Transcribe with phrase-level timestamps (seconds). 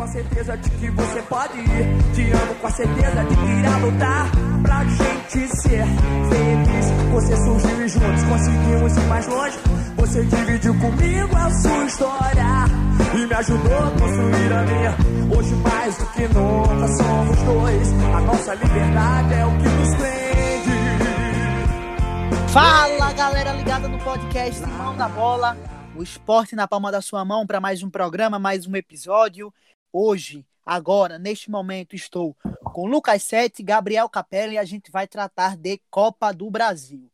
[0.00, 2.14] com a certeza de que você pode ir.
[2.14, 4.30] Te amo com a certeza de que irá lutar
[4.62, 5.84] pra gente ser
[6.30, 6.86] feliz.
[7.12, 9.58] Você surgiu e juntos conseguimos ir mais longe.
[9.96, 12.64] Você dividiu comigo a sua história
[13.14, 14.96] e me ajudou a construir a minha.
[15.36, 17.92] Hoje mais do que nunca somos dois.
[18.14, 20.70] A nossa liberdade é o que nos prende.
[22.54, 25.58] Fala galera ligada no podcast Mão na Bola,
[25.94, 29.52] o esporte na palma da sua mão para mais um programa, mais um episódio.
[29.92, 35.56] Hoje, agora, neste momento, estou com Lucas Sete, Gabriel Capella e a gente vai tratar
[35.56, 37.10] de Copa do Brasil.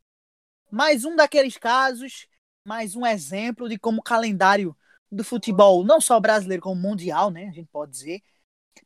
[0.70, 2.28] Mais um daqueles casos,
[2.62, 4.76] mais um exemplo de como o calendário
[5.10, 8.22] do futebol, não só brasileiro, como mundial, né, a gente pode dizer,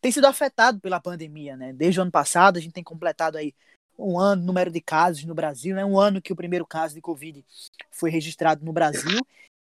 [0.01, 1.73] tem sido afetado pela pandemia, né?
[1.73, 3.52] Desde o ano passado, a gente tem completado aí
[3.99, 5.85] um ano, número de casos no Brasil, né?
[5.85, 7.45] Um ano que o primeiro caso de Covid
[7.91, 9.19] foi registrado no Brasil.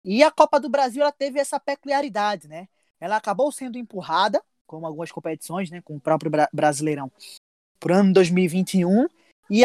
[0.05, 2.67] E a Copa do Brasil ela teve essa peculiaridade, né?
[3.01, 7.11] Ela acabou sendo empurrada, como algumas competições, né, com o próprio Brasileirão,
[7.79, 9.07] para o ano 2021.
[9.49, 9.63] E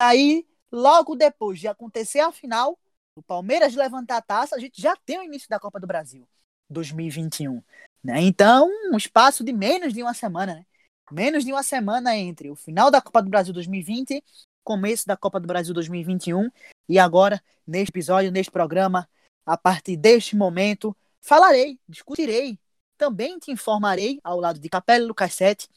[0.00, 2.78] aí, logo depois de acontecer a final,
[3.14, 6.26] o Palmeiras levantar a taça, a gente já tem o início da Copa do Brasil
[6.70, 7.62] 2021.
[8.02, 8.22] Né?
[8.22, 10.66] Então, um espaço de menos de uma semana, né?
[11.10, 14.24] Menos de uma semana entre o final da Copa do Brasil 2020,
[14.64, 16.50] começo da Copa do Brasil 2021.
[16.88, 19.08] E agora, neste episódio, neste programa,
[19.44, 22.58] a partir deste momento, falarei, discutirei,
[22.96, 25.68] também te informarei, ao lado de Capela e Lucas Sete,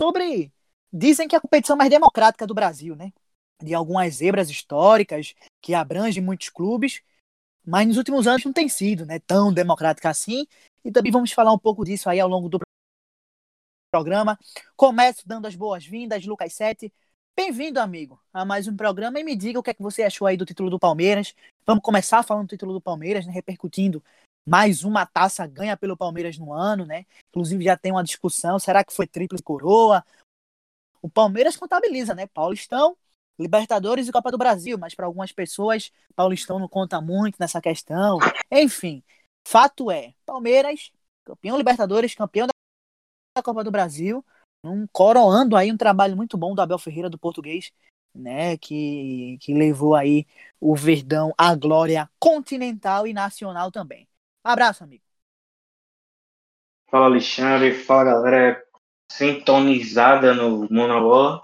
[0.00, 0.52] sobre.
[0.92, 3.12] Dizem que é a competição mais democrática do Brasil, né?
[3.60, 7.02] De algumas zebras históricas que abrangem muitos clubes,
[7.66, 10.46] mas nos últimos anos não tem sido né, tão democrática assim.
[10.84, 12.60] E também vamos falar um pouco disso aí ao longo do
[13.90, 14.38] programa.
[14.76, 16.92] Começo dando as boas-vindas, Lucas Sete.
[17.36, 20.26] Bem-vindo, amigo, a mais um programa e me diga o que é que você achou
[20.26, 21.34] aí do título do Palmeiras.
[21.66, 24.02] Vamos começar falando do título do Palmeiras, né, repercutindo
[24.46, 27.06] mais uma taça ganha pelo Palmeiras no ano, né?
[27.30, 30.04] Inclusive já tem uma discussão, será que foi tríplice coroa?
[31.00, 32.26] O Palmeiras contabiliza, né?
[32.26, 32.96] Paulistão,
[33.38, 38.18] Libertadores e Copa do Brasil, mas para algumas pessoas Paulistão não conta muito nessa questão.
[38.50, 39.02] Enfim,
[39.46, 40.92] fato é, Palmeiras,
[41.24, 44.24] campeão Libertadores, campeão da Copa do Brasil,
[44.62, 47.72] um coroando aí um trabalho muito bom do Abel Ferreira do português,
[48.14, 50.26] né, que, que levou aí
[50.60, 54.08] o Verdão à glória continental e nacional também.
[54.44, 55.02] Abraço, amigo.
[56.90, 57.72] Fala, Alexandre.
[57.72, 58.62] Fala, galera
[59.10, 61.40] sintonizada no Monobola.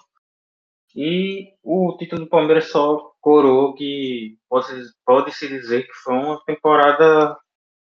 [0.95, 7.39] E o título do Palmeiras só coroou que pode-se pode dizer que foi uma temporada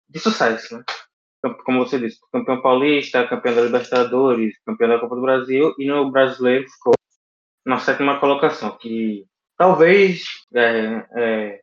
[0.09, 0.85] de sucesso, né?
[1.65, 6.11] Como você disse, campeão paulista, campeão da Libertadores, campeão da Copa do Brasil e no
[6.11, 6.95] brasileiro ficou
[7.65, 9.27] na sétima colocação, que
[9.57, 10.25] talvez
[10.55, 11.61] é, é,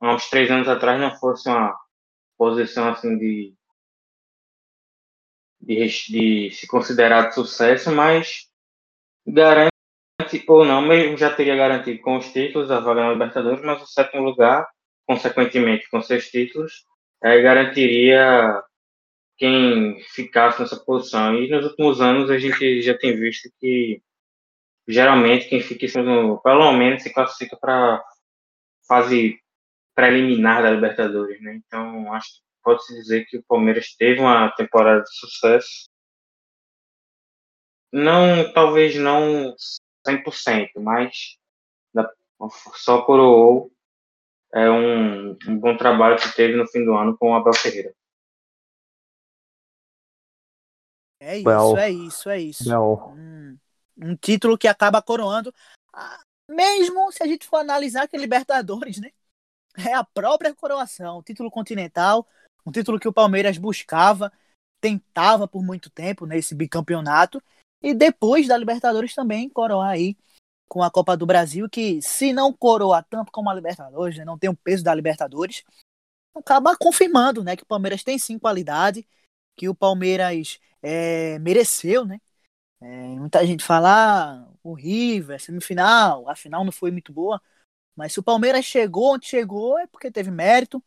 [0.00, 1.74] há uns três anos atrás não fosse uma
[2.36, 3.54] posição assim de,
[5.60, 8.48] de, de se considerar de sucesso, mas
[9.26, 9.70] garante
[10.48, 13.86] ou não, mesmo já teria garantido com os títulos a vaga na Libertadores, mas o
[13.86, 14.66] sétimo lugar,
[15.06, 16.84] consequentemente com seus títulos,
[17.22, 18.62] é, garantiria
[19.36, 21.34] quem ficasse nessa posição.
[21.34, 24.02] E nos últimos anos a gente já tem visto que
[24.88, 25.86] geralmente quem fica
[26.42, 28.02] pelo menos se classifica para
[28.88, 29.38] fase
[29.96, 31.54] preliminar da Libertadores, né?
[31.54, 35.88] Então, acho que pode-se dizer que o Palmeiras teve uma temporada de sucesso.
[37.90, 39.54] Não, talvez não
[40.06, 41.38] 100%, mas
[42.74, 43.72] só coroou
[44.52, 47.94] é um, um bom trabalho que teve no fim do ano com o Abel Ferreira.
[51.20, 52.68] É isso, well, é isso, é isso.
[52.68, 53.14] Well.
[53.16, 53.58] Um,
[53.96, 55.52] um título que acaba coroando,
[55.92, 59.10] ah, mesmo se a gente for analisar que é Libertadores, né?
[59.78, 62.26] É a própria coroação, o título continental,
[62.64, 64.32] um título que o Palmeiras buscava,
[64.80, 67.42] tentava por muito tempo nesse bicampeonato,
[67.82, 70.16] e depois da Libertadores também coroar aí
[70.68, 74.38] com a Copa do Brasil, que se não coroa tanto como a Libertadores, né, não
[74.38, 75.62] tem o peso da Libertadores,
[76.34, 79.06] acaba confirmando né, que o Palmeiras tem sim qualidade,
[79.56, 82.20] que o Palmeiras é, mereceu, né?
[82.80, 82.86] É,
[83.16, 87.40] muita gente fala, ah, o River, semifinal, a final não foi muito boa.
[87.96, 90.82] Mas se o Palmeiras chegou onde chegou é porque teve mérito,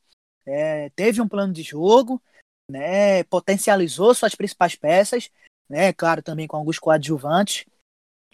[0.45, 2.21] é, teve um plano de jogo,
[2.69, 5.31] né, potencializou suas principais peças,
[5.67, 7.65] né, claro, também com alguns coadjuvantes,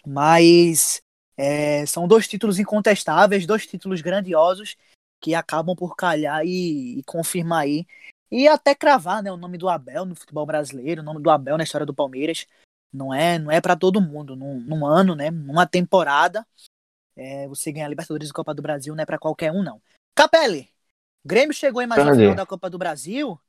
[0.06, 1.00] mas
[1.36, 4.76] é, são dois títulos incontestáveis, dois títulos grandiosos
[5.20, 7.86] que acabam por calhar e, e, confirmar aí
[8.30, 11.56] e até cravar né, o nome do Abel no futebol brasileiro, o nome do Abel
[11.56, 12.46] na história do Palmeiras.
[12.92, 14.36] Não é, não é para todo mundo.
[14.36, 16.46] Num, num ano, né, numa temporada,
[17.16, 19.80] é, você ganhar Libertadores e Copa do Brasil não é para qualquer um, não.
[20.14, 20.70] Capelli,
[21.24, 23.40] o Grêmio chegou em mais uma final da Copa do Brasil,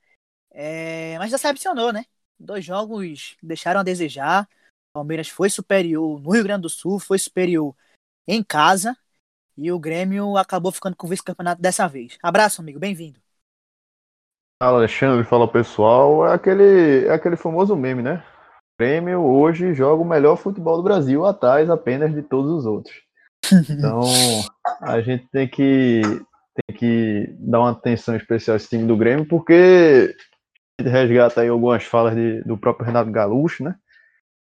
[0.52, 2.06] é, mas decepcionou, né?
[2.40, 4.48] dois jogos deixaram a desejar.
[4.92, 7.76] O Palmeiras foi superior no Rio Grande do Sul, foi superior
[8.28, 8.98] em casa
[9.58, 12.18] e o Grêmio acabou ficando com o vice-campeonato dessa vez.
[12.22, 13.20] Abraço, amigo, bem-vindo.
[14.62, 16.28] Fala, Alexandre, fala pessoal.
[16.28, 18.24] É aquele, é aquele famoso meme, né?
[18.74, 23.07] O Grêmio hoje joga o melhor futebol do Brasil atrás apenas de todos os outros.
[23.70, 24.02] Então,
[24.82, 29.28] a gente tem que, tem que dar uma atenção especial a esse time do Grêmio,
[29.28, 30.16] porque
[30.80, 33.76] a gente resgata aí algumas falas de, do próprio Renato Gaúcho, né?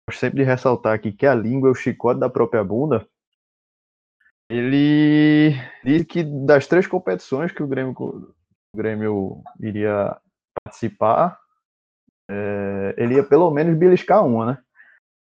[0.07, 3.07] Gosto sempre de ressaltar aqui que a língua é o chicote da própria bunda.
[4.50, 8.33] Ele diz que das três competições que o Grêmio, o
[8.77, 10.15] Grêmio iria
[10.63, 11.39] participar,
[12.30, 14.57] é, ele ia pelo menos beliscar uma, né?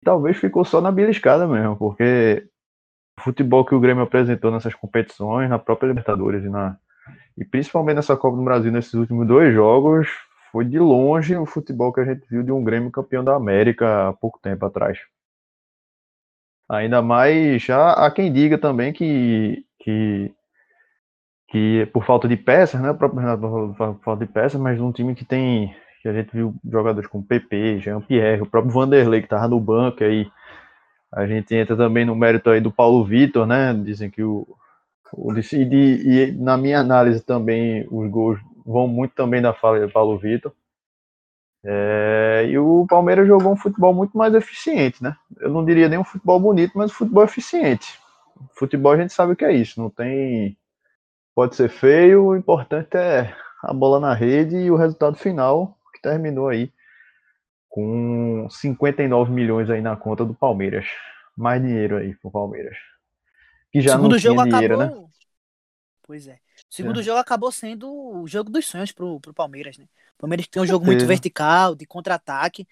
[0.04, 2.48] Talvez ficou só na beliscada mesmo, porque
[3.20, 6.78] o futebol que o Grêmio apresentou nessas competições, na própria Libertadores e, na,
[7.38, 10.08] e principalmente nessa Copa do Brasil, nesses últimos dois jogos,
[10.52, 14.10] foi de longe o futebol que a gente viu de um Grêmio campeão da América
[14.10, 14.98] há pouco tempo atrás.
[16.70, 20.32] Ainda mais, há, há quem diga também que, que,
[21.50, 22.92] que por falta de peças, né?
[22.92, 26.32] O próprio Renato por falta de peças, mas um time que tem, que a gente
[26.32, 30.32] viu jogadores como PP, Jean-Pierre, o próprio Vanderlei que estava no banco aí.
[31.12, 33.74] A gente entra também no mérito aí do Paulo Vitor, né?
[33.74, 34.48] Dizem que o,
[35.14, 39.92] o e, e na minha análise também os gols vão muito também da fala de
[39.92, 40.54] Paulo Vitor.
[41.64, 45.16] É, e o Palmeiras jogou um futebol muito mais eficiente, né?
[45.40, 48.00] Eu não diria nem um futebol bonito, mas um futebol eficiente.
[48.54, 50.58] Futebol a gente sabe o que é isso, não tem.
[51.36, 53.34] Pode ser feio, o importante é
[53.64, 56.72] a bola na rede e o resultado final, que terminou aí
[57.70, 60.88] com 59 milhões aí na conta do Palmeiras.
[61.38, 62.76] Mais dinheiro aí pro Palmeiras.
[63.72, 64.86] Que já Segundo não tinha dinheiro, né?
[64.86, 65.04] acabou...
[65.04, 65.10] né?
[66.04, 66.34] Pois é.
[66.34, 67.04] O segundo é.
[67.04, 69.86] jogo acabou sendo o jogo dos sonhos pro, pro Palmeiras, né?
[70.18, 72.68] O Palmeiras tem um jogo muito vertical, de contra-ataque.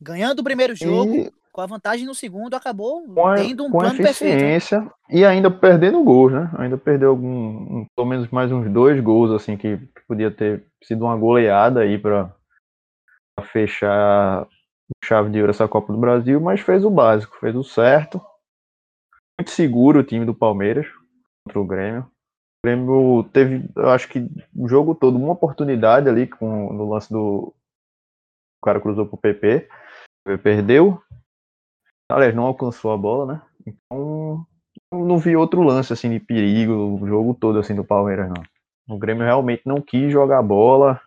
[0.00, 1.32] Ganhando o primeiro jogo, e...
[1.52, 4.98] com a vantagem no segundo, acabou com tendo um com plano eficiência, perfeito.
[5.10, 6.50] E ainda perdendo gols, né?
[6.56, 11.16] Ainda perdeu algum, pelo menos mais uns dois gols, assim, que podia ter sido uma
[11.16, 12.34] goleada aí para
[13.42, 14.46] fechar
[15.04, 18.20] chave de ouro essa Copa do Brasil, mas fez o básico, fez o certo.
[19.38, 20.86] Muito seguro o time do Palmeiras
[21.46, 22.02] contra o Grêmio.
[22.02, 24.26] O Grêmio teve, eu acho que
[24.56, 27.54] o jogo todo, uma oportunidade ali com, no lance do.
[28.60, 29.68] O cara cruzou pro PP,
[30.42, 31.00] perdeu.
[32.10, 33.42] Aliás, não alcançou a bola, né?
[33.66, 34.44] Então,
[34.92, 38.42] não vi outro lance assim de perigo o jogo todo assim do Palmeiras, não.
[38.88, 41.00] O Grêmio realmente não quis jogar bola.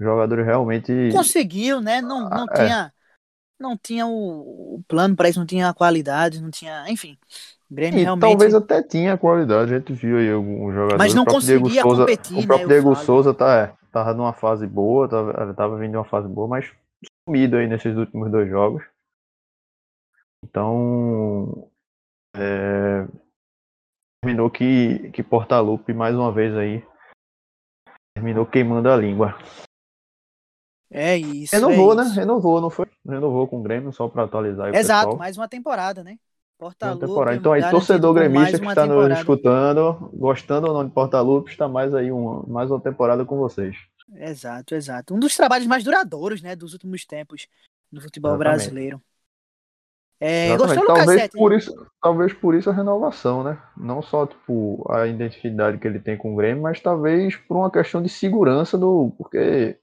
[0.00, 0.92] Jogadores realmente.
[1.12, 2.00] Conseguiu, né?
[2.00, 2.54] Não, não ah, é.
[2.54, 2.92] tinha.
[3.58, 6.86] Não tinha o, o plano para isso, não tinha a qualidade, não tinha.
[6.88, 7.18] Enfim.
[7.70, 8.28] Grêmio realmente...
[8.30, 10.98] Talvez até tinha qualidade, a gente viu aí alguns jogadores.
[10.98, 14.66] Mas não conseguia Souza, competir, O próprio né, Diego Souza tá, é, tava numa fase
[14.66, 16.72] boa, tava, tava vindo de uma fase boa, mas
[17.28, 18.82] sumido aí nesses últimos dois jogos.
[20.42, 21.70] Então,
[22.34, 23.06] é,
[24.22, 26.82] terminou que, que Portalupe, mais uma vez aí,
[28.16, 29.38] terminou queimando a língua.
[30.90, 31.54] É isso.
[31.54, 32.02] Renovou, é né?
[32.02, 32.14] Isso.
[32.14, 32.86] Renovou, não foi?
[33.06, 34.74] Renovou com o Grêmio, só para atualizar.
[34.74, 35.18] Exato, pessoal.
[35.18, 36.18] mais uma temporada, né?
[36.58, 37.34] Portalupe.
[37.34, 41.94] Então aí, torcedor gremista que está nos escutando, gostando ou não de Portalupe, está mais
[41.94, 43.76] aí uma, mais uma temporada com vocês.
[44.14, 45.14] Exato, exato.
[45.14, 47.46] Um dos trabalhos mais duradouros, né, dos últimos tempos
[47.90, 48.56] no futebol Exatamente.
[48.58, 49.02] brasileiro.
[50.22, 53.58] É, gostou, talvez por isso, talvez por isso a renovação, né?
[53.74, 57.70] Não só tipo a identidade que ele tem com o Grêmio, mas talvez por uma
[57.70, 59.78] questão de segurança do, porque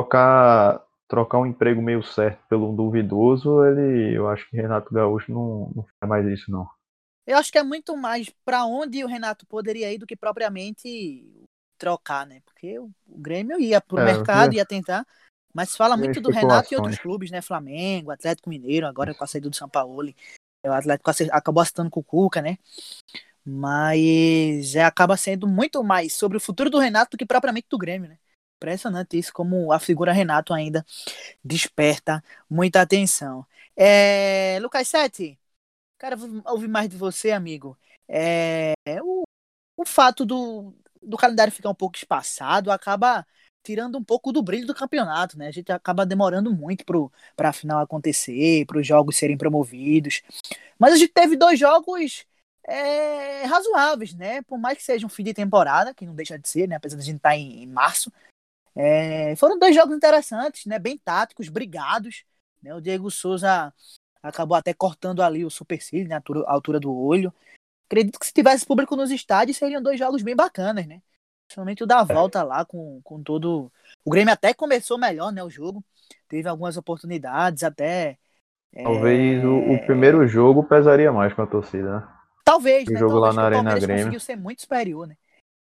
[0.00, 5.72] trocar trocar um emprego meio certo pelo duvidoso, ele, eu acho que Renato Gaúcho não,
[5.74, 6.68] não faz mais isso, não.
[7.26, 11.48] Eu acho que é muito mais para onde o Renato poderia ir do que propriamente
[11.76, 12.40] trocar, né?
[12.44, 15.04] Porque o, Grêmio ia pro é, mercado, ia tentar,
[15.52, 17.42] mas fala muito do Renato e outros clubes, né?
[17.42, 20.14] Flamengo, Atlético Mineiro, agora com a saída do São Paulo.
[20.64, 22.56] O Atlético acabou acertando com o Cuca, né?
[23.44, 27.78] Mas é, acaba sendo muito mais sobre o futuro do Renato do que propriamente do
[27.78, 28.18] Grêmio, né?
[28.60, 30.84] Impressionante isso, como a figura Renato ainda
[31.42, 33.46] desperta muita atenção.
[33.74, 35.38] É, Lucas Sete,
[35.96, 36.14] cara,
[36.44, 37.78] ouvir mais de você, amigo.
[38.06, 39.22] É, o,
[39.78, 43.26] o fato do, do calendário ficar um pouco espaçado acaba
[43.62, 45.48] tirando um pouco do brilho do campeonato, né?
[45.48, 46.84] A gente acaba demorando muito
[47.34, 50.22] para a final acontecer, para os jogos serem promovidos.
[50.78, 52.26] Mas a gente teve dois jogos
[52.64, 54.42] é, razoáveis, né?
[54.42, 56.76] Por mais que seja um fim de temporada, que não deixa de ser, né?
[56.76, 58.12] Apesar de a gente estar tá em, em março,
[58.74, 60.78] é, foram dois jogos interessantes, né?
[60.78, 62.24] Bem táticos, brigados.
[62.62, 62.74] Né?
[62.74, 63.72] O Diego Souza
[64.22, 66.16] acabou até cortando ali o supercílio, né?
[66.46, 67.32] A altura do olho.
[67.86, 71.02] Acredito que se tivesse público nos estádios, seriam dois jogos bem bacanas, né?
[71.46, 73.72] Principalmente o da volta lá com, com todo
[74.04, 75.84] O Grêmio até começou melhor, né, o jogo.
[76.28, 78.16] Teve algumas oportunidades, até.
[78.72, 79.46] Talvez é...
[79.46, 82.08] o, o, primeiro jogo pesaria mais com a torcida, né?
[82.44, 82.98] Talvez, o né?
[83.00, 83.96] jogo Talvez lá na Arena Grêmio.
[83.96, 85.16] conseguiu ser muito superior, né?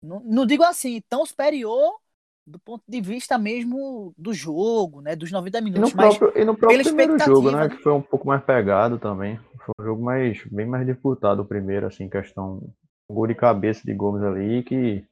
[0.03, 2.01] Não, não digo assim, tão superior
[2.47, 5.17] do ponto de vista mesmo do jogo, né?
[5.17, 5.91] Dos 90 minutos.
[5.91, 7.69] E no próprio, e no próprio primeiro jogo, né?
[7.69, 7.69] né?
[7.69, 9.39] Que foi um pouco mais pegado também.
[9.65, 12.63] Foi um jogo mais, bem mais disputado o primeiro, assim, questão.
[13.11, 15.05] Um gol de cabeça de Gomes ali que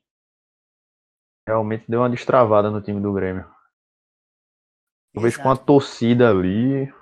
[1.47, 3.45] realmente deu uma destravada no time do Grêmio.
[5.13, 6.93] Talvez com a torcida ali.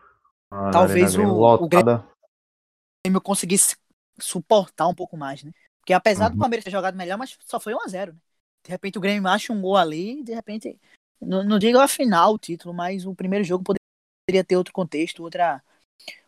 [0.71, 3.77] Talvez o, o Grêmio conseguisse
[4.19, 5.53] suportar um pouco mais, né?
[5.81, 6.37] Porque apesar uhum.
[6.37, 8.19] do Palmeiras ter jogado melhor, mas só foi 1x0, né?
[8.65, 10.79] De repente o Grêmio acha um gol ali, de repente.
[11.21, 15.23] Não, não digo a final o título, mas o primeiro jogo poderia ter outro contexto,
[15.23, 15.63] outra,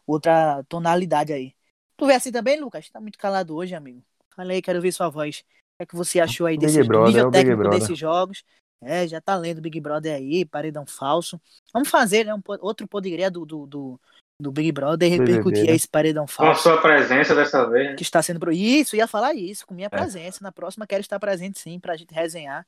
[0.07, 1.55] outra tonalidade aí.
[1.97, 2.89] Tu vê assim também, Lucas?
[2.91, 4.03] Tá muito calado hoje, amigo.
[4.35, 5.41] Falei, quero ver sua voz.
[5.41, 8.45] O que, é que você achou aí desse nível é técnico desses jogos?
[8.81, 11.41] É, já tá lendo Big Brother aí, paredão falso.
[11.73, 12.35] Vamos fazer, né?
[12.35, 14.01] Um, outro poderia do, do, do,
[14.41, 16.63] do Big Brother repercutir esse paredão falso.
[16.63, 17.91] Com a sua presença dessa vez.
[17.91, 17.97] Né?
[17.97, 18.41] Que está sendo.
[18.41, 18.53] Pro...
[18.53, 19.91] Isso, ia falar isso, com minha é.
[19.91, 20.41] presença.
[20.43, 22.67] Na próxima quero estar presente sim, pra gente resenhar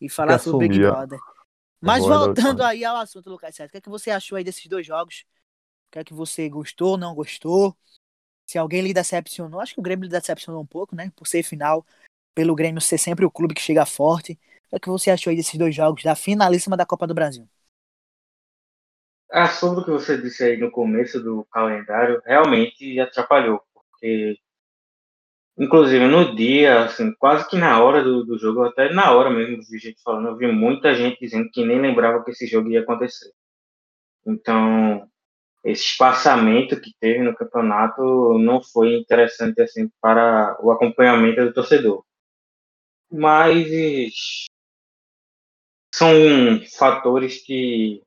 [0.00, 1.18] e falar sobre o Big Brother.
[1.80, 4.66] Mas voltando aí ao assunto, Lucas Sérgio, o que, é que você achou aí desses
[4.66, 5.24] dois jogos?
[5.88, 7.76] O que é que você gostou, não gostou?
[8.46, 11.12] Se alguém lhe decepcionou, acho que o Grêmio lhe decepcionou um pouco, né?
[11.14, 11.86] Por ser final,
[12.34, 14.32] pelo Grêmio ser sempre o clube que chega forte.
[14.32, 17.14] O que, é que você achou aí desses dois jogos da finalíssima da Copa do
[17.14, 17.48] Brasil?
[19.30, 24.38] Ah, sobre o que você disse aí no começo do calendário, realmente atrapalhou, porque
[25.58, 29.62] inclusive no dia, assim, quase que na hora do, do jogo, até na hora mesmo
[29.68, 32.80] vi gente falando, eu vi muita gente dizendo que nem lembrava que esse jogo ia
[32.80, 33.32] acontecer.
[34.26, 35.08] Então,
[35.64, 42.04] esse espaçamento que teve no campeonato não foi interessante assim para o acompanhamento do torcedor.
[43.10, 43.68] Mas
[45.94, 46.08] são
[46.78, 48.02] fatores que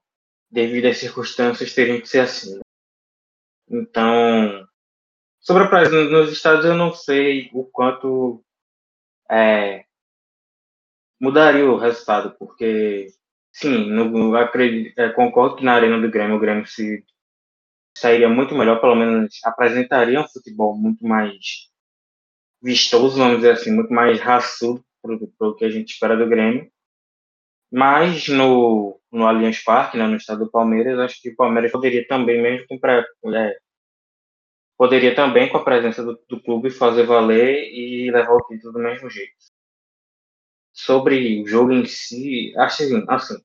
[0.52, 2.60] devido às circunstâncias, teriam que ser assim.
[3.70, 4.68] Então,
[5.40, 8.44] sobre a presença nos estados, eu não sei o quanto
[9.30, 9.86] é,
[11.20, 13.08] mudaria o resultado, porque,
[13.54, 17.06] sim, no, acredito, é, concordo que na Arena do Grêmio, o Grêmio se
[17.98, 21.70] sairia muito melhor, pelo menos apresentaria um futebol muito mais
[22.62, 26.72] vistoso, vamos dizer assim, muito mais raçudo para o que a gente espera do Grêmio.
[27.72, 32.08] Mas no, no Allianz Parque, né, no estado do Palmeiras, acho que o Palmeiras poderia
[32.08, 33.04] também, mesmo com pré,
[33.36, 33.58] é,
[34.78, 38.80] poderia também, com a presença do, do, clube, fazer valer e levar o título do
[38.80, 39.34] mesmo jeito.
[40.74, 43.44] Sobre o jogo em si, acho assim, assim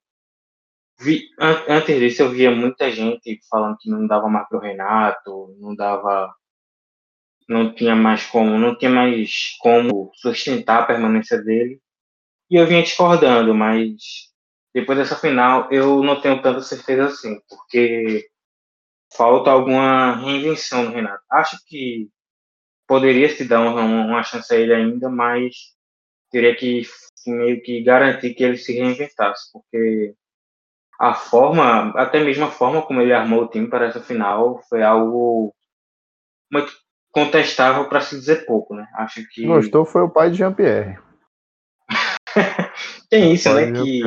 [1.01, 5.55] vi, an, antes disso eu via muita gente falando que não dava mais pro Renato,
[5.59, 6.35] não dava
[7.49, 11.81] não tinha mais como, não tinha mais como sustentar a permanência dele.
[12.51, 14.33] E eu vinha discordando, mas
[14.77, 18.29] depois dessa final eu não tenho tanta certeza assim, porque
[19.17, 21.25] falta alguma reinvenção no Renato.
[21.33, 22.11] Acho que
[22.87, 25.55] poderia se dar uma, uma chance a ele ainda, mas
[26.31, 26.83] teria que
[27.27, 30.15] meio que garantir que ele se reinventasse, porque
[31.01, 34.83] a forma, até mesmo a forma como ele armou o time para essa final foi
[34.83, 35.55] algo
[36.53, 36.71] muito
[37.11, 38.87] contestável para se dizer pouco, né?
[38.93, 40.99] Acho que gostou foi o pai de Jean-Pierre.
[43.09, 43.73] Tem isso, né?
[43.73, 44.03] Que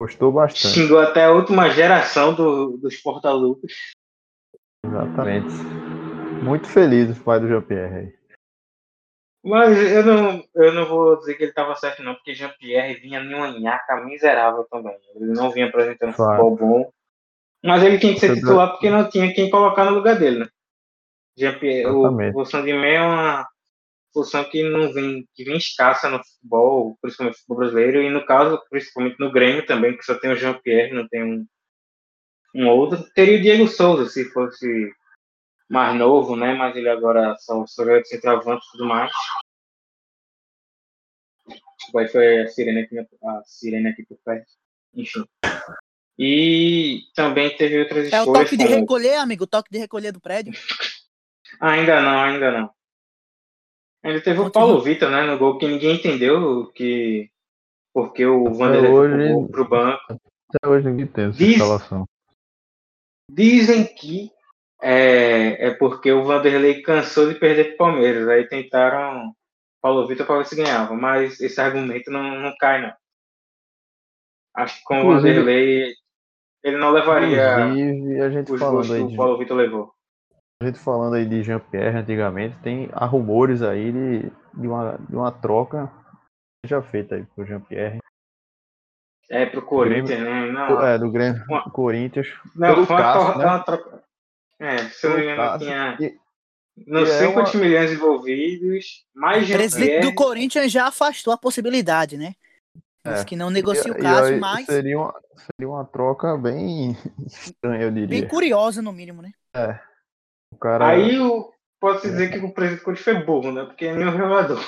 [0.00, 0.74] gostou bastante.
[0.74, 3.72] Xingou até a última geração do, dos Portalucas.
[4.84, 5.52] Exatamente.
[6.42, 8.18] Muito feliz o pai do Jean-Pierre
[9.44, 13.20] Mas eu não, eu não vou dizer que ele estava certo, não, porque Jean-Pierre vinha
[13.20, 14.96] em uma nhaca miserável também.
[15.14, 16.42] Ele não vinha apresentando claro.
[16.42, 16.92] futebol bom.
[17.64, 20.48] Mas ele tinha que ser titular porque não tinha quem colocar no lugar dele, né?
[21.38, 23.48] Jean-Pierre, o, o Sandimé é uma
[24.12, 28.24] função que não vem, que vem escassa no futebol, principalmente no futebol brasileiro, e no
[28.26, 31.46] caso, principalmente no Grêmio também, que só tem o Jean-Pierre, não tem um,
[32.54, 33.02] um outro.
[33.14, 34.92] Teria o Diego Souza, se fosse
[35.68, 36.54] mais novo, né?
[36.54, 39.10] Mas ele agora só, joga de centroavante e tudo mais.
[41.96, 44.50] Aí foi a sirene aqui, a sirene aqui por perto.
[44.94, 45.24] Enfim.
[46.18, 48.26] E também teve outras escolhas.
[48.26, 50.52] É o toque de recolher, amigo, o toque de recolher do prédio.
[51.60, 52.70] ainda não, ainda não.
[54.04, 57.30] Ele teve o Paulo Vitor, né, no gol que ninguém entendeu que
[57.94, 60.00] porque o Vanderlei hoje, pro banco.
[60.48, 62.08] Até hoje ninguém tem essa Diz, escalação.
[63.30, 64.30] Dizem que
[64.80, 68.26] é, é porque o Vanderlei cansou de perder pro Palmeiras.
[68.28, 69.34] Aí tentaram
[69.80, 72.92] Paulo Vitor para ver se ganhava, mas esse argumento não, não cai, não.
[74.54, 75.94] Acho que com o Vanderlei
[76.62, 79.92] ele não levaria a gente os falando aí que o Paulo Vitor levou.
[80.62, 85.16] A gente falando aí de Jean-Pierre antigamente, tem há rumores aí de, de, uma, de
[85.16, 85.90] uma troca
[86.64, 87.98] já feita aí pro Jean-Pierre.
[89.28, 90.52] É, pro Corinthians, né?
[90.52, 91.68] Não, é, do Grêmio, uma...
[91.68, 92.28] Corinthians.
[92.54, 93.44] Não, foi uma, Cássio, né?
[93.44, 94.04] uma troca.
[94.60, 95.96] É, se eu não me engano, tinha.
[96.00, 96.18] E...
[96.86, 97.64] Não sei é quantos uma...
[97.64, 102.34] milhões envolvidos, mais O presidente do Corinthians já afastou a possibilidade, né?
[103.04, 103.24] É.
[103.24, 104.64] que não negocia o Cássio, mas.
[104.66, 108.06] Seria uma, seria uma troca bem estranha, eu diria.
[108.06, 109.32] Bem curiosa, no mínimo, né?
[109.56, 109.91] É.
[110.52, 110.88] O cara...
[110.88, 113.64] Aí eu posso dizer que o presidente do Corinthians foi burro, né?
[113.64, 114.60] Porque é meu jogador.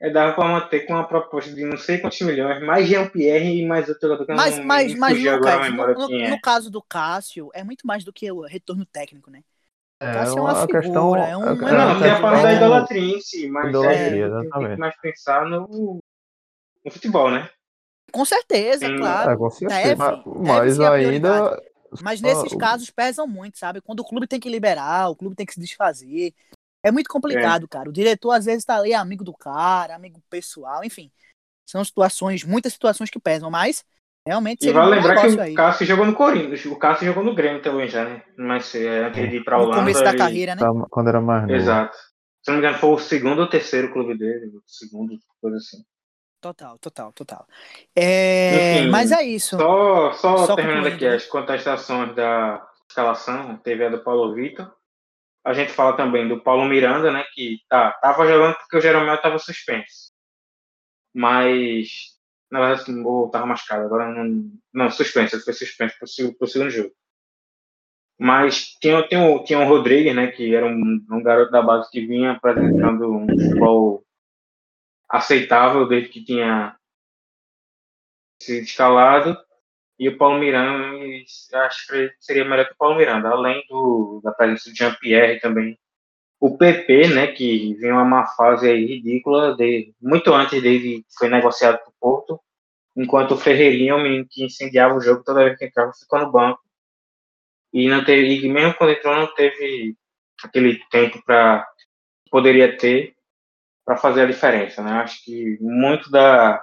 [0.00, 3.66] É, dava para manter com uma proposta de não sei quantos milhões, mais Jean-Pierre e
[3.66, 6.30] mais outro jogador que mas, não, mas, mas Lucas, no, no, é.
[6.30, 9.42] no, caso do Cássio, é muito mais do que o retorno técnico, né?
[10.00, 11.40] É, Cássio é uma, figura, questão, é um...
[11.40, 14.96] Não, não tem a parte da idolatria em si, mas idolatria, é, tem que mais
[15.00, 15.98] pensar no,
[16.84, 17.50] no futebol, né?
[18.12, 18.98] Com certeza, Sim.
[18.98, 19.30] claro.
[19.32, 19.96] É, com certeza.
[19.96, 21.62] Deve, mas deve ainda...
[22.02, 23.80] Mas nesses casos pesam muito, sabe?
[23.80, 26.34] Quando o clube tem que liberar, o clube tem que se desfazer.
[26.82, 27.68] É muito complicado, é.
[27.68, 27.88] cara.
[27.88, 31.10] O diretor às vezes tá ali amigo do cara, amigo pessoal, enfim.
[31.66, 33.84] São situações, muitas situações que pesam, mas
[34.26, 35.54] realmente E vale um lembrar que o aí.
[35.54, 38.22] Cássio jogou no Corinthians, o Cássio jogou no Grêmio também já, né?
[38.36, 39.76] Mas é, antes de ir pra Holanda.
[39.76, 40.62] No começo da carreira, né?
[40.90, 41.54] Quando era mais novo.
[41.54, 41.96] Exato.
[42.42, 45.78] Se não me engano, foi o segundo ou terceiro clube dele, o segundo, coisa assim.
[46.40, 47.46] Total, total, total.
[47.96, 48.78] É...
[48.78, 49.56] Enfim, mas é isso.
[49.56, 51.16] Só, só, só terminando aqui né?
[51.16, 54.72] as contestações da escalação, teve a do Paulo Vitor,
[55.44, 59.14] a gente fala também do Paulo Miranda, né, que tá, tava jogando porque o Jeromel
[59.14, 60.12] estava suspenso.
[61.14, 61.88] Mas,
[62.50, 66.46] na verdade, assim, o tava machucado, agora não, não suspenso, ele foi suspenso pro, pro
[66.46, 66.92] segundo jogo.
[68.20, 71.90] Mas tinha, tinha, o, tinha o Rodrigues, né, que era um, um garoto da base
[71.90, 74.04] que vinha apresentando um futebol
[75.08, 76.76] aceitável desde que tinha
[78.40, 79.36] sido escalado
[79.98, 80.96] e o Paulo Miranda,
[81.66, 85.76] acho que seria melhor que o Paulo Miranda, além do, da presença de Jean-Pierre também.
[86.40, 91.78] O PP, né, que vinha uma fase aí ridícula, de, muito antes dele foi negociado
[91.78, 92.40] para o Porto,
[92.96, 96.30] enquanto o Ferreirinha, o menino que incendiava o jogo toda vez que entrava, ficou no
[96.30, 96.60] banco.
[97.72, 99.96] E, não teve, e mesmo quando entrou, não teve
[100.44, 101.66] aquele tempo para
[102.30, 103.16] poderia ter
[103.88, 104.82] para fazer a diferença.
[104.82, 104.90] Né?
[104.90, 106.62] Acho que muito da,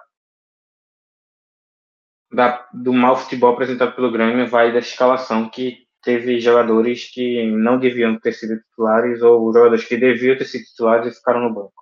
[2.32, 7.80] da, do mau futebol apresentado pelo Grêmio vai da escalação que teve jogadores que não
[7.80, 11.74] deviam ter sido titulares ou jogadores que deviam ter sido titulares e ficaram no banco.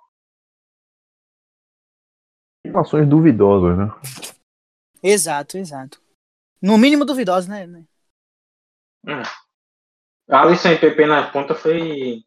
[2.74, 3.92] Ações duvidosas, né?
[5.02, 6.00] Exato, exato.
[6.62, 7.66] No mínimo duvidosas, né?
[9.06, 9.22] Hum.
[10.26, 12.24] Alisson e PP na ponta foi.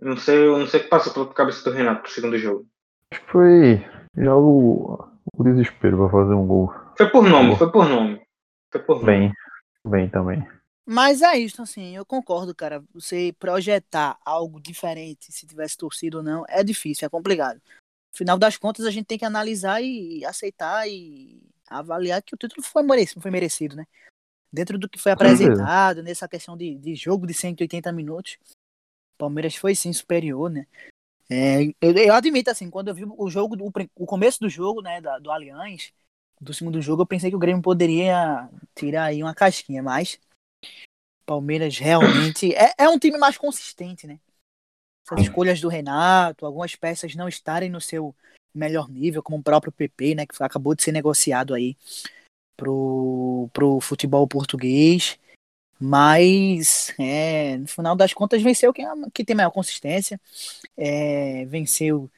[0.00, 2.66] Não sei, não sei o que passou pela cabeça do Renato pro segundo jogo.
[3.12, 3.84] Acho que foi
[4.16, 6.72] já o, o desespero para fazer um gol.
[6.96, 8.22] Foi por nome, foi por nome.
[8.72, 9.06] Foi por nome.
[9.06, 9.32] Bem,
[9.86, 10.46] bem também.
[10.86, 12.82] Mas é isso, assim, eu concordo, cara.
[12.94, 17.60] Você projetar algo diferente, se tivesse torcido ou não, é difícil, é complicado.
[18.12, 22.62] Final das contas, a gente tem que analisar e aceitar e avaliar que o título
[22.62, 23.86] foi merecido, foi merecido né?
[24.52, 28.36] Dentro do que foi apresentado, nessa questão de, de jogo de 180 minutos,
[29.20, 30.66] Palmeiras foi sim superior, né?
[31.28, 34.80] É, eu, eu, admito, assim, quando eu vi o jogo, o, o começo do jogo,
[34.80, 35.92] né, da, do Allianz,
[36.40, 40.18] do segundo jogo, eu pensei que o Grêmio poderia tirar aí uma casquinha, mas
[41.26, 44.18] Palmeiras realmente é, é um time mais consistente, né?
[45.06, 48.14] Essas escolhas do Renato, algumas peças não estarem no seu
[48.54, 51.76] melhor nível, como o próprio PP, né, que acabou de ser negociado aí
[52.56, 55.18] pro, pro futebol português.
[55.82, 60.20] Mas, é, no final das contas, venceu quem, quem tem maior consistência.
[60.76, 62.10] É, venceu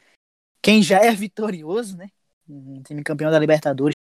[0.60, 2.10] quem já é vitorioso, né?
[2.48, 3.94] Um time campeão da Libertadores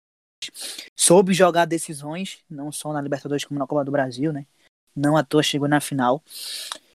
[0.96, 4.48] soube jogar decisões, não só na Libertadores como na Copa do Brasil, né?
[4.96, 6.24] Não à toa chegou na final.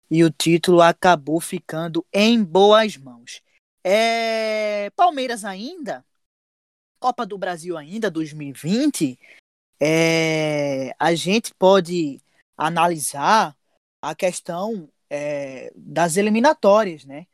[0.09, 3.41] E o título acabou ficando em boas mãos.
[3.83, 4.89] É...
[4.91, 6.05] Palmeiras ainda,
[6.97, 9.19] Copa do Brasil ainda, 2020,
[9.81, 10.95] é...
[10.97, 12.21] a gente pode
[12.57, 13.55] analisar
[14.01, 15.71] a questão é...
[15.75, 17.27] das eliminatórias, né?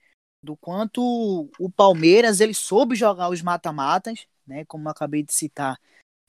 [0.44, 4.66] Do quanto o Palmeiras ele soube jogar os mata-matas, né?
[4.66, 5.78] Como eu acabei de citar,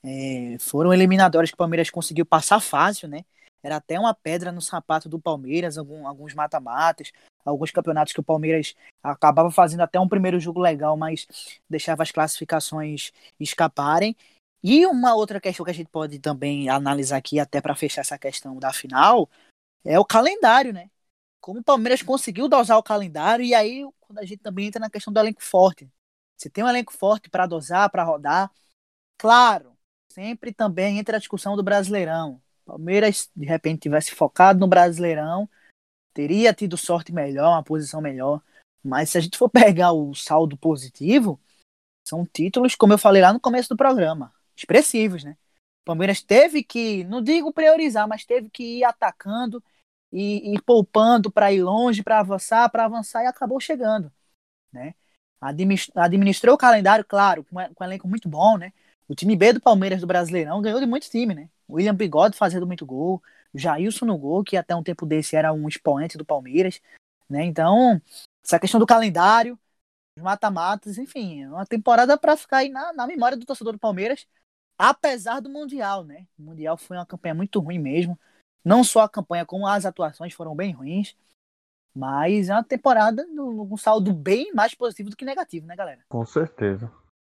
[0.05, 3.25] é, foram eliminatórias que o Palmeiras conseguiu passar fácil, né?
[3.63, 7.13] Era até uma pedra no sapato do Palmeiras, algum, alguns mata-matas,
[7.45, 11.27] alguns campeonatos que o Palmeiras acabava fazendo até um primeiro jogo legal, mas
[11.69, 14.17] deixava as classificações escaparem.
[14.63, 18.19] E uma outra questão que a gente pode também analisar aqui, até para fechar essa
[18.19, 19.29] questão da final,
[19.85, 20.91] é o calendário, né?
[21.41, 24.91] Como o Palmeiras conseguiu dosar o calendário, e aí quando a gente também entra na
[24.91, 25.91] questão do elenco forte.
[26.37, 28.51] Você tem um elenco forte para dosar, para rodar.
[29.19, 29.77] Claro,
[30.13, 32.43] sempre também entra a discussão do Brasileirão.
[32.65, 35.49] Palmeiras, de repente, tivesse focado no Brasileirão,
[36.13, 38.43] teria tido sorte melhor, uma posição melhor.
[38.83, 41.41] Mas se a gente for pegar o saldo positivo,
[42.07, 45.37] são títulos, como eu falei lá no começo do programa, expressivos, né?
[45.83, 49.63] O Palmeiras teve que, não digo priorizar, mas teve que ir atacando
[50.13, 54.13] e, e poupando para ir longe, para avançar, para avançar e acabou chegando,
[54.73, 54.95] né?
[55.95, 58.73] Administrou o calendário, claro, com, um elenco muito bom, né?
[59.09, 61.49] O time B do Palmeiras do Brasileirão ganhou de muitos times, né?
[61.69, 63.23] William Bigode fazendo muito gol,
[63.55, 66.81] Jailson no gol, que até um tempo desse era um expoente do Palmeiras,
[67.29, 67.45] né?
[67.45, 68.01] Então,
[68.45, 69.59] essa questão do calendário,
[70.19, 74.27] mata-matas, enfim, é uma temporada para ficar aí na, na memória do torcedor do Palmeiras,
[74.81, 76.27] apesar do Mundial, né?
[76.39, 78.19] O Mundial foi uma campanha muito ruim mesmo.
[78.65, 81.15] Não só a campanha, como as atuações foram bem ruins.
[81.95, 86.01] Mas é uma temporada com um saldo bem mais positivo do que negativo, né, galera?
[86.09, 86.91] Com certeza.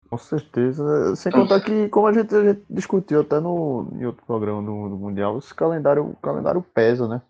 [0.09, 1.15] Com certeza.
[1.15, 4.89] Sem contar que, como a gente, a gente discutiu até no, em outro programa do,
[4.89, 7.21] do Mundial, esse calendário, o calendário pesa, né?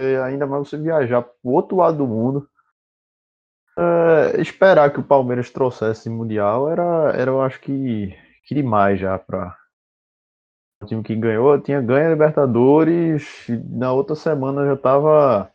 [0.00, 2.48] E ainda mais você viajar pro outro lado do mundo.
[3.78, 8.14] É, esperar que o Palmeiras trouxesse Mundial era, era eu acho que,
[8.50, 9.56] que demais já para
[10.82, 15.52] o time que ganhou, tinha ganho a Libertadores, na outra semana já estava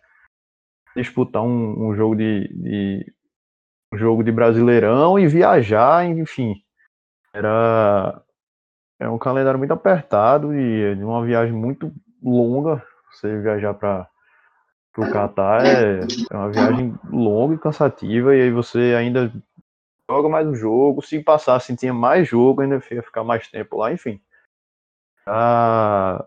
[0.96, 3.14] disputar um, um jogo de, de,
[3.94, 6.56] um jogo de Brasileirão e viajar, enfim.
[7.34, 8.22] Era
[8.98, 11.92] é um calendário muito apertado e uma viagem muito
[12.24, 12.82] longa.
[13.12, 14.10] Você viajar para
[14.98, 16.00] o Catar é,
[16.32, 19.30] é uma viagem longa e cansativa e aí você ainda
[20.10, 21.02] joga mais um jogo.
[21.02, 24.22] Se passasse tinha mais jogo, ainda ia ficar mais tempo lá, enfim
[25.26, 26.26] tá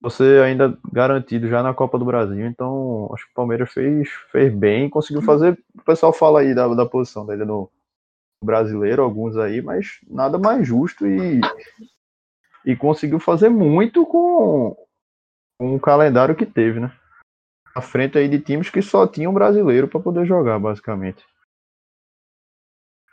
[0.00, 4.54] você ainda garantido já na Copa do Brasil, então acho que o Palmeiras fez, fez
[4.54, 5.26] bem, conseguiu uhum.
[5.26, 5.58] fazer.
[5.74, 7.70] O pessoal fala aí da, da posição dele no
[8.44, 11.40] brasileiro, alguns aí, mas nada mais justo e,
[12.66, 14.76] e conseguiu fazer muito com,
[15.58, 16.92] com o calendário que teve, né?
[17.74, 21.24] À frente aí de times que só tinham brasileiro para poder jogar, basicamente.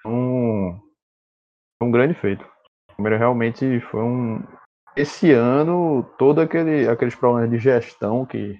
[0.05, 0.79] Um,
[1.81, 2.43] um grande feito.
[2.91, 4.43] O Palmeiras realmente foi um,
[4.95, 8.59] esse ano, todo aquele, aqueles problemas de gestão que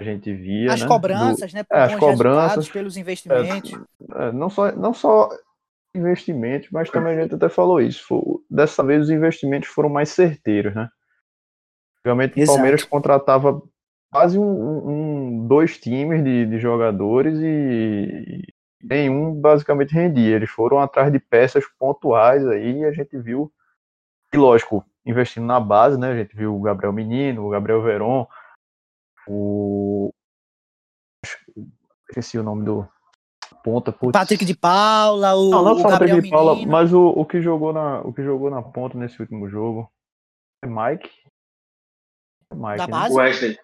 [0.00, 0.72] a gente via.
[0.72, 0.88] As né?
[0.88, 1.64] cobranças, Do, né?
[1.70, 3.72] É, as cobranças pelos investimentos.
[4.14, 5.28] É, é, não, só, não só
[5.94, 8.04] investimentos, mas também a gente até falou isso.
[8.06, 8.20] Foi,
[8.50, 10.88] dessa vez os investimentos foram mais certeiros, né?
[12.04, 13.60] Realmente o Palmeiras contratava
[14.10, 18.42] quase um, um, dois times de, de jogadores e
[18.82, 20.36] nenhum basicamente rendia.
[20.36, 23.52] Eles foram atrás de peças pontuais aí e a gente viu.
[24.32, 26.12] E lógico, investindo na base, né?
[26.12, 28.26] A gente viu o Gabriel Menino, o Gabriel Veron,
[29.26, 30.12] o.
[32.08, 32.88] Esqueci o nome do
[33.62, 33.92] ponta.
[33.92, 34.12] Putz.
[34.12, 35.50] Patrick de Paula, o.
[35.50, 36.72] Não, não só o Gabriel de Paula, Menino.
[36.72, 39.90] mas o, o, que jogou na, o que jogou na ponta nesse último jogo
[40.62, 41.10] é Mike.
[42.50, 42.92] É Mike da né?
[42.92, 43.14] base?
[43.14, 43.58] Wesley.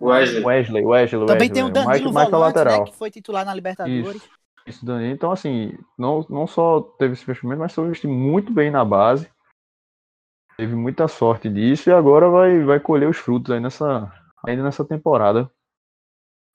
[0.00, 0.44] Wesley.
[0.44, 1.26] Wesley, Wesley.
[1.26, 2.78] Também Wesley, tem o Danilo Mike, Volante, Mike é lateral.
[2.80, 4.16] Né, que foi titular na Libertadores.
[4.16, 5.12] Isso, isso Danilo.
[5.12, 9.30] Então, assim, não, não só teve esse investimento, mas foi muito bem na base
[10.60, 14.12] teve muita sorte disso e agora vai, vai colher os frutos aí nessa,
[14.46, 15.50] ainda nessa temporada.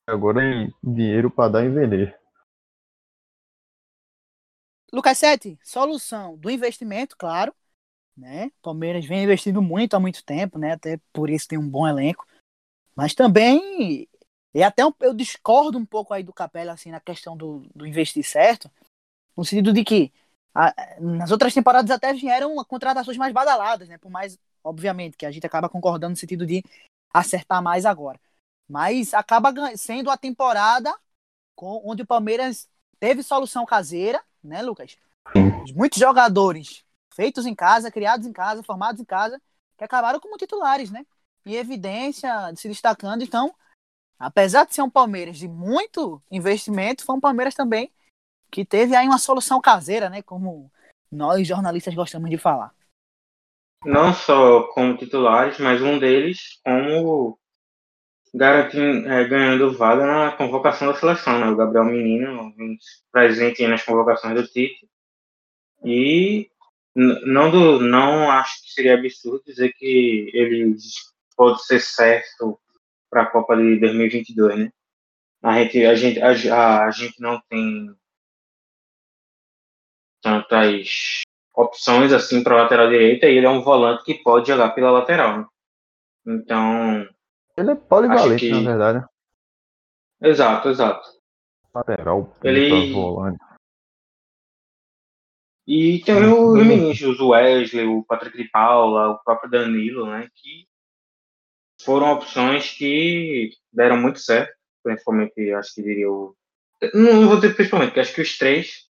[0.08, 2.16] Agora tem dinheiro para dar e vender.
[4.94, 7.52] Lucas Sete, solução do investimento, claro.
[8.16, 8.52] Né?
[8.62, 10.74] Palmeiras vem investindo muito há muito tempo, né?
[10.74, 12.28] Até por isso tem um bom elenco.
[12.96, 14.08] Mas também
[14.56, 17.86] e até um, eu discordo um pouco aí do Capela assim na questão do, do
[17.86, 18.72] investir certo,
[19.36, 20.14] no sentido de que
[20.98, 23.98] nas outras temporadas até vieram contratações mais badaladas, né?
[23.98, 26.64] Por mais, obviamente, que a gente acaba concordando no sentido de
[27.14, 28.18] acertar mais agora.
[28.66, 30.98] Mas acaba sendo a temporada
[31.54, 34.98] com, onde o Palmeiras teve solução caseira, né, Lucas?
[35.76, 39.42] Muitos jogadores feitos em casa, criados em casa, formados em casa,
[39.78, 41.06] que acabaram como titulares, né?
[41.46, 43.22] Em evidência, se destacando.
[43.22, 43.54] Então,
[44.20, 47.92] apesar de ser um Palmeiras de muito investimento, foi um Palmeiras também
[48.52, 50.22] que teve aí uma solução caseira, né?
[50.22, 50.72] Como
[51.12, 52.74] nós jornalistas gostamos de falar.
[53.84, 57.38] Não só como titulares, mas um deles como
[58.34, 61.48] garantindo, é, ganhando vaga na convocação da seleção, né?
[61.48, 62.54] O Gabriel Menino,
[63.12, 64.90] presente nas convocações do Tite.
[65.84, 66.50] E
[66.96, 70.76] não, do, não acho que seria absurdo dizer que ele
[71.36, 72.60] pode ser certo
[73.16, 74.72] para a Copa de 2022, né?
[75.42, 77.96] A gente, a gente, a, a gente não tem
[80.22, 81.22] tantas
[81.56, 84.92] opções assim para a lateral direita e ele é um volante que pode jogar pela
[84.92, 85.40] lateral.
[85.40, 85.46] Né?
[86.28, 87.08] Então.
[87.56, 88.52] Ele é polivalente, que...
[88.52, 89.06] na verdade.
[90.22, 91.08] Exato, exato.
[91.74, 92.92] Lateral, ele...
[92.92, 93.40] volante.
[95.66, 100.30] E tem os meninos, o Wesley, o Patrick de Paula, o próprio Danilo, né?
[100.36, 100.68] Que
[101.86, 104.54] foram opções que deram muito certo.
[104.84, 106.36] Principalmente, acho que diria o.
[106.94, 108.86] Não vou dizer principalmente, porque acho que os três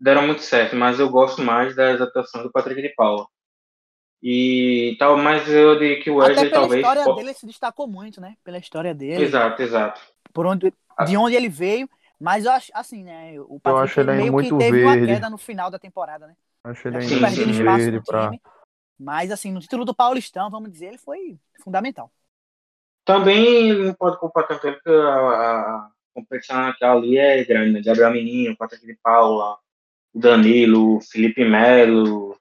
[0.00, 3.26] deram muito certo, mas eu gosto mais das atuações do Patrick de Paula.
[4.22, 6.82] E tal, mas eu diria que o Wesley Até pela talvez.
[6.82, 8.36] história po- dele ele se destacou muito, né?
[8.42, 10.00] Pela história dele, Exato, exato.
[10.32, 10.72] por onde,
[11.06, 11.88] de onde ele veio.
[12.18, 13.38] Mas eu acho assim, né?
[13.40, 15.14] O Eu Patrick acho ele meio muito que teve uma verde.
[15.14, 16.36] queda no final da temporada, né?
[16.64, 18.30] Acho ele Acho ainda verde pra.
[18.30, 18.40] time.
[18.98, 22.12] Mas assim, no título do Paulistão, vamos dizer, ele foi fundamental.
[23.04, 27.82] Também não pode culpar tanto ele, porque a, a competição naquela ali é grande, né?
[27.82, 29.58] Gabriel Menino, Patrick de Paula,
[30.14, 32.38] Danilo, Felipe Melo,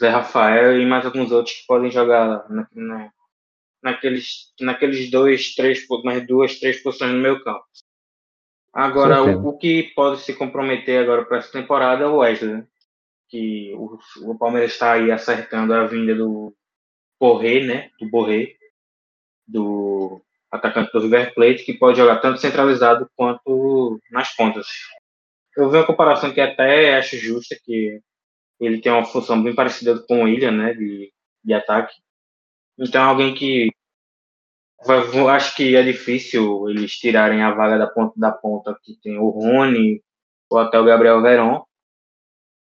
[0.00, 3.12] Zé Rafael e mais alguns outros que podem jogar na, na-
[3.82, 7.64] naqueles, naqueles dois, três, mais duas, três posições no meu campo.
[8.74, 12.66] Agora, o, o que pode se comprometer agora para essa temporada é o Wesley, né?
[13.34, 13.98] Que o,
[14.30, 16.54] o Palmeiras está aí acertando a vinda do
[17.18, 17.90] Borré, né?
[17.98, 18.54] Do Borré,
[19.44, 24.68] do atacante do River Plate, que pode jogar tanto centralizado quanto nas pontas.
[25.56, 28.00] Eu vi uma comparação que até acho justa, que
[28.60, 30.72] ele tem uma função bem parecida com o William, né?
[30.72, 31.92] De, de ataque.
[32.78, 33.72] Então, alguém que
[35.28, 39.28] acho que é difícil eles tirarem a vaga da ponta da ponta que tem o
[39.28, 40.00] Rony
[40.48, 41.64] ou até o Gabriel Verón.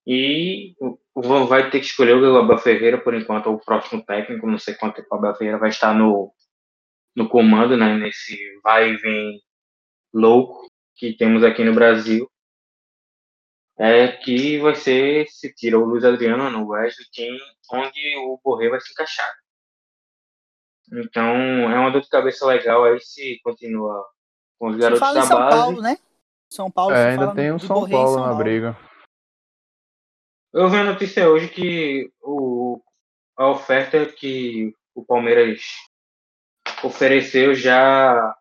[0.05, 0.75] E
[1.15, 4.47] vai ter que escolher o Abel Ferreira por enquanto, o próximo técnico.
[4.47, 6.33] Não sei quanto tempo o Abel Ferreira vai estar no,
[7.15, 7.95] no comando, né?
[7.97, 9.41] Nesse vai e vem
[10.13, 12.29] louco que temos aqui no Brasil.
[13.77, 17.39] É que vai ser se tira o Luiz Adriano no Wesley, quem,
[17.71, 19.33] onde o Borré vai se encaixar.
[20.91, 21.25] Então
[21.71, 24.05] é uma dor de cabeça legal aí se continua
[24.59, 25.57] com os Se garotos fala da em São base.
[25.57, 25.97] Paulo, né?
[26.49, 28.77] São Paulo, É, ainda tem o São Borré Paulo São na briga.
[30.53, 32.81] Eu vi a notícia hoje que o,
[33.37, 35.61] a oferta que o Palmeiras
[36.83, 38.35] ofereceu já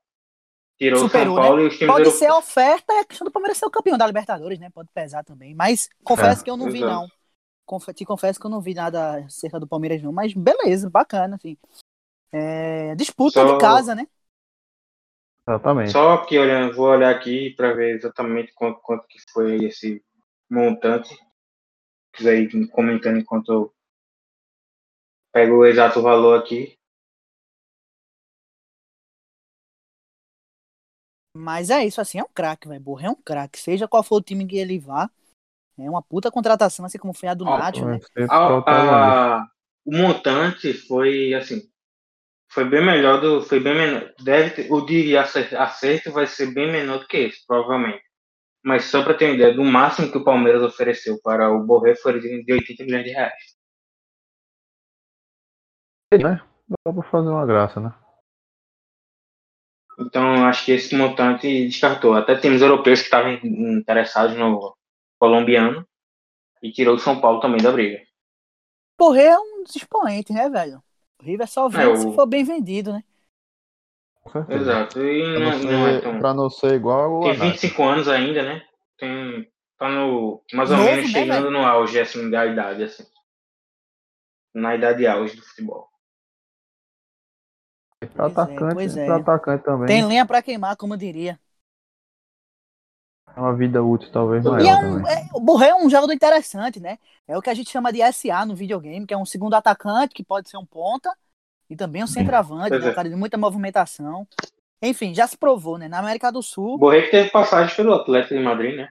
[0.79, 1.63] tirou o Superou, São Paulo né?
[1.63, 2.25] e os times Pode europeus.
[2.25, 4.71] ser a oferta, é a questão do Palmeiras ser o campeão da Libertadores, né?
[4.71, 5.55] Pode pesar também.
[5.55, 6.85] Mas confesso É, que eu não vi, exato.
[6.85, 7.11] não.
[7.67, 10.13] Confe- te confesso que eu não vi nada acerca do Palmeiras, não.
[10.13, 11.57] Mas beleza, bacana, assim.
[12.33, 14.07] É, disputa Só- de casa, né?
[15.47, 15.93] Exatamente.
[15.93, 20.03] Só que olhando, vou olhar aqui para ver exatamente quanto, quanto que foi esse
[20.51, 21.15] montante.
[22.13, 23.75] Se quiser ir comentando enquanto eu
[25.33, 26.79] pego o exato valor aqui.
[31.35, 32.81] Mas é isso, assim, é um craque, velho.
[32.81, 33.59] Borré é um craque.
[33.59, 35.11] Seja qual for o time que ele vá.
[35.79, 38.01] É uma puta contratação, assim como foi a do Ó, Nacho, né?
[38.29, 39.49] A- a-
[39.85, 41.63] o montante foi assim,
[42.53, 44.13] foi bem melhor do, foi bem menor.
[44.23, 48.05] Deve ter, o de acer- acerto vai ser bem menor do que esse, provavelmente.
[48.65, 51.97] Mas só para ter uma ideia, do máximo que o Palmeiras ofereceu para o Borré
[51.97, 53.43] foi de de 80 milhões de reais.
[56.13, 56.43] né?
[56.87, 57.93] Dá pra fazer uma graça, né?
[59.99, 62.15] Então acho que esse montante descartou.
[62.15, 64.75] Até temos europeus que estavam interessados no
[65.19, 65.87] colombiano
[66.63, 68.01] e tirou o São Paulo também da briga.
[68.99, 70.83] Borré é um dos expoentes, né, velho?
[71.21, 73.03] O River só vende É, o- se for bem vendido, né?
[74.49, 75.01] Exato.
[75.01, 76.19] E Pra não, não, não é ser, tão.
[76.19, 77.51] pra não ser igual Tem Anato.
[77.53, 78.63] 25 anos ainda, né?
[78.99, 80.43] Tem, tá no.
[80.53, 81.51] Mais ou Novo, menos né, chegando velho?
[81.51, 83.05] no auge, assim, da idade, assim.
[84.55, 85.89] Na idade auge do futebol.
[88.15, 89.09] Pra é, atacante, pois é.
[89.09, 89.87] atacante também.
[89.87, 91.39] Tem lenha pra queimar, como eu diria.
[93.35, 96.13] É uma vida útil talvez maior E é um, é, o Borré é um jogador
[96.13, 96.99] interessante, né?
[97.27, 100.15] É o que a gente chama de SA no videogame, que é um segundo atacante,
[100.15, 101.11] que pode ser um ponta,
[101.73, 102.87] e também um centroavante, né?
[102.87, 102.91] é.
[102.91, 104.27] Um cara de muita movimentação.
[104.83, 105.89] Enfim, já se provou, né?
[105.89, 108.89] Na América do Sul, Borré que teve passagem pelo Atlético de Madrid, né?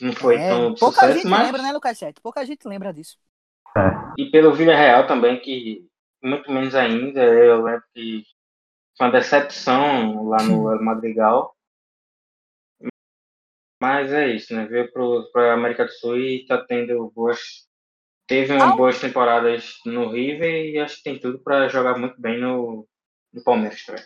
[0.00, 1.46] Não foi é, tão pouca sucesso, gente mas.
[1.46, 2.20] lembra, né, Lucas Sete?
[2.20, 3.18] Pouca gente lembra disso.
[4.16, 5.86] E pelo Villarreal também, que
[6.22, 7.22] muito menos ainda.
[7.22, 8.22] Eu lembro que
[8.96, 11.54] foi uma decepção lá no Madrigal.
[13.80, 14.66] Mas é isso, né?
[14.66, 14.90] Veio
[15.32, 17.67] para a América do Sul e tá tendo boas.
[18.28, 22.20] Teve umas Ah, boas temporadas no River e acho que tem tudo para jogar muito
[22.20, 22.86] bem no,
[23.32, 24.04] no Palmeiras também.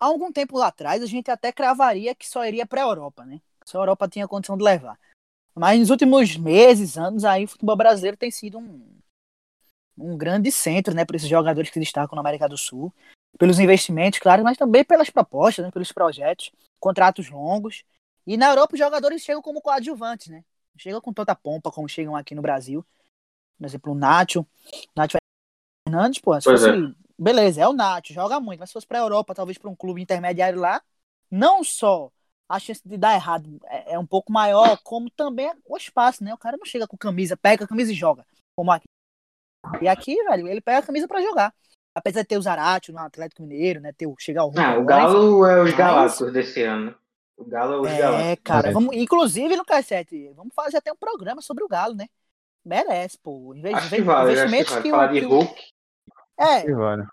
[0.00, 3.40] Há algum tempo lá atrás, a gente até cravaria que só iria pra Europa, né?
[3.64, 4.98] Só a Europa tinha condição de levar.
[5.54, 8.82] Mas nos últimos meses, anos, aí o futebol brasileiro tem sido um,
[9.98, 12.92] um grande centro, né, para esses jogadores que se destacam na América do Sul,
[13.38, 17.84] pelos investimentos, claro, mas também pelas propostas, né, pelos projetos, contratos longos.
[18.26, 20.44] E na Europa os jogadores chegam como coadjuvantes, né?
[20.76, 22.84] Chegam com tanta pompa como chegam aqui no Brasil.
[23.60, 24.46] Por exemplo, o Nacho,
[24.96, 25.18] Nacho
[25.86, 28.98] Fernandes, pô, se Pois fosse, beleza, é o Nacho, joga muito, mas se fosse pra
[29.00, 30.80] Europa, talvez para um clube intermediário lá,
[31.30, 32.10] não só
[32.48, 36.32] a chance de dar errado é, é um pouco maior, como também o espaço, né?
[36.32, 38.24] O cara não chega com camisa, pega a camisa e joga,
[38.56, 38.86] como aqui.
[39.82, 41.52] E aqui, velho, ele pega a camisa pra jogar.
[41.94, 43.92] Apesar de ter o Zarate no Atlético Mineiro, né?
[43.92, 44.84] Ter o chegar o Hulk Ah, o.
[44.86, 46.94] Galo é os Mas- Galácticos desse ano?
[47.36, 48.42] O Galo os É, Galácticos.
[48.44, 48.72] cara, É.
[48.72, 52.06] vamos, inclusive, Lucas Sete, vamos fazer até um programa sobre o Galo, né?
[52.64, 53.54] Merece, pô.
[53.54, 54.82] Inve- Acho que vale, acho que investimentos vale.
[54.82, 55.62] que, Falar o, de que o- Hulk,
[56.38, 57.06] É, vale.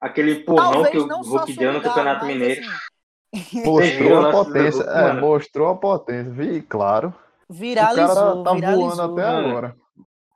[0.00, 2.60] aquele empurrão talvez que o não Hulk deu no o Campeonato mas, Mineiro.
[2.62, 2.80] assim,
[3.64, 4.82] Mostrou a potência.
[4.82, 6.32] É, mostrou a potência.
[6.32, 7.08] Vi, claro.
[7.08, 8.88] O cara viralizou, tá, tá viralizou.
[8.96, 9.48] voando até mano.
[9.48, 9.76] agora.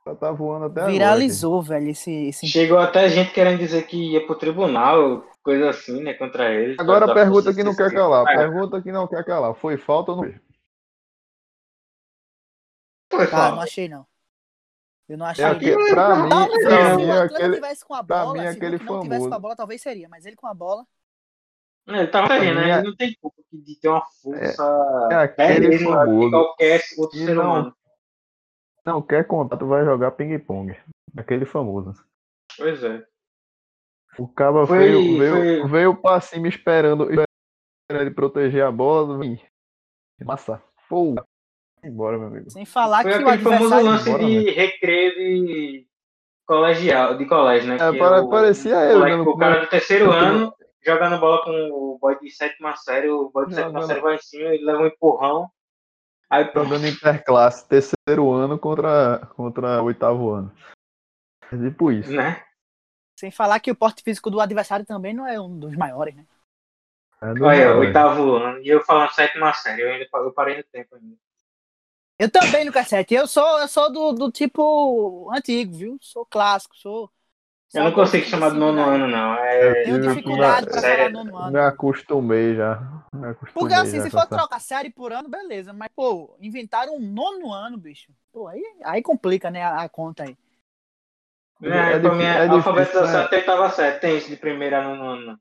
[0.05, 4.25] Tá, tá voando até viralizou, velho, esse, esse Chegou até gente querendo dizer que ia
[4.25, 6.75] pro tribunal, coisa assim, né, contra ele.
[6.79, 7.05] agora.
[7.05, 8.27] Agora pergunta que não quer calar.
[8.27, 9.55] É, Pergunta que não quer calar.
[9.55, 10.39] Foi falta ou não foi?
[13.09, 13.63] Cara, não falta.
[13.63, 14.05] achei, não.
[15.07, 15.45] Eu não achei.
[15.45, 15.55] É não.
[15.55, 17.55] aquele, pra mim, Talvez pra se mim, o é Atlético aquele.
[17.55, 19.29] tivesse com a bola, mim, se o aquele Hulk não tivesse famoso.
[19.29, 20.85] com a bola, talvez seria, mas ele com a bola.
[21.87, 22.69] Ele tava querendo, né?
[22.71, 26.29] É- Ele não tem culpa de ter uma força é aquele bem maior que famoso.
[26.31, 27.75] qualquer outro ser não- humano.
[28.85, 30.75] Não quer contato, vai jogar ping-pong.
[31.17, 31.93] Aquele famoso.
[32.57, 33.05] Pois é.
[34.17, 37.27] O cara Foi- veio, veio, foi- veio pra cima esperando, esperando
[37.91, 39.19] ele proteger a bola.
[39.19, 39.39] Vim.
[40.23, 40.61] Massa.
[40.89, 41.13] Pô.
[41.85, 42.49] Embora, meu amigo.
[42.49, 43.85] Sem falar Foi que o aquele famoso adversário.
[43.85, 45.87] lance Bora, de recreio de
[46.47, 47.75] colegial, de colégio, né?
[47.75, 50.53] É, que pare- o- parecia o ele, moleque- né, O cara do terceiro no- ano
[50.83, 54.19] jogando bola com o boy de sétima série, o boy de sétima série vai em
[54.19, 55.49] cima, ele leva um empurrão.
[56.29, 56.49] Aí.
[56.53, 60.51] Jogando interclasse, terceiro ano contra, contra oitavo ano.
[61.51, 62.11] É tipo isso.
[62.11, 62.43] Né?
[63.19, 66.25] Sem falar que o porte físico do adversário também não é um dos maiores, né?
[67.21, 68.59] É do Olha, maior, oitavo ano.
[68.59, 71.15] E eu falando sétima série, eu ainda eu parei no tempo ainda.
[72.17, 73.13] Eu também, Lucas Sete.
[73.13, 75.97] Eu sou, eu sou do, do tipo antigo, viu?
[76.01, 77.11] Sou clássico, sou.
[77.73, 78.95] Eu não consigo chamar de nono né?
[78.95, 79.33] ano, não.
[79.35, 81.51] É, Tenho Eu dificuldade pra falar nono ano.
[81.51, 82.79] Me acostumei já.
[83.11, 85.73] Me acostumei Porque assim, já se for trocar série por ano, beleza.
[85.73, 88.13] Mas, pô, inventaram um nono ano, bicho.
[88.31, 90.37] Pô, aí, aí complica, né, a, a conta aí.
[91.61, 93.99] É, É pra difícil- mim, é é difícil, alfabetização até oitava série.
[93.99, 95.39] Tem isso de primeira a nono ano.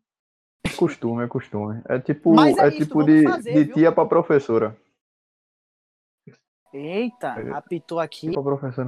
[0.67, 1.83] É costume, é costume.
[1.89, 4.77] É tipo, Mas é é isso, tipo de, fazer, de tia pra professora.
[6.75, 8.33] Eita, apitou aqui.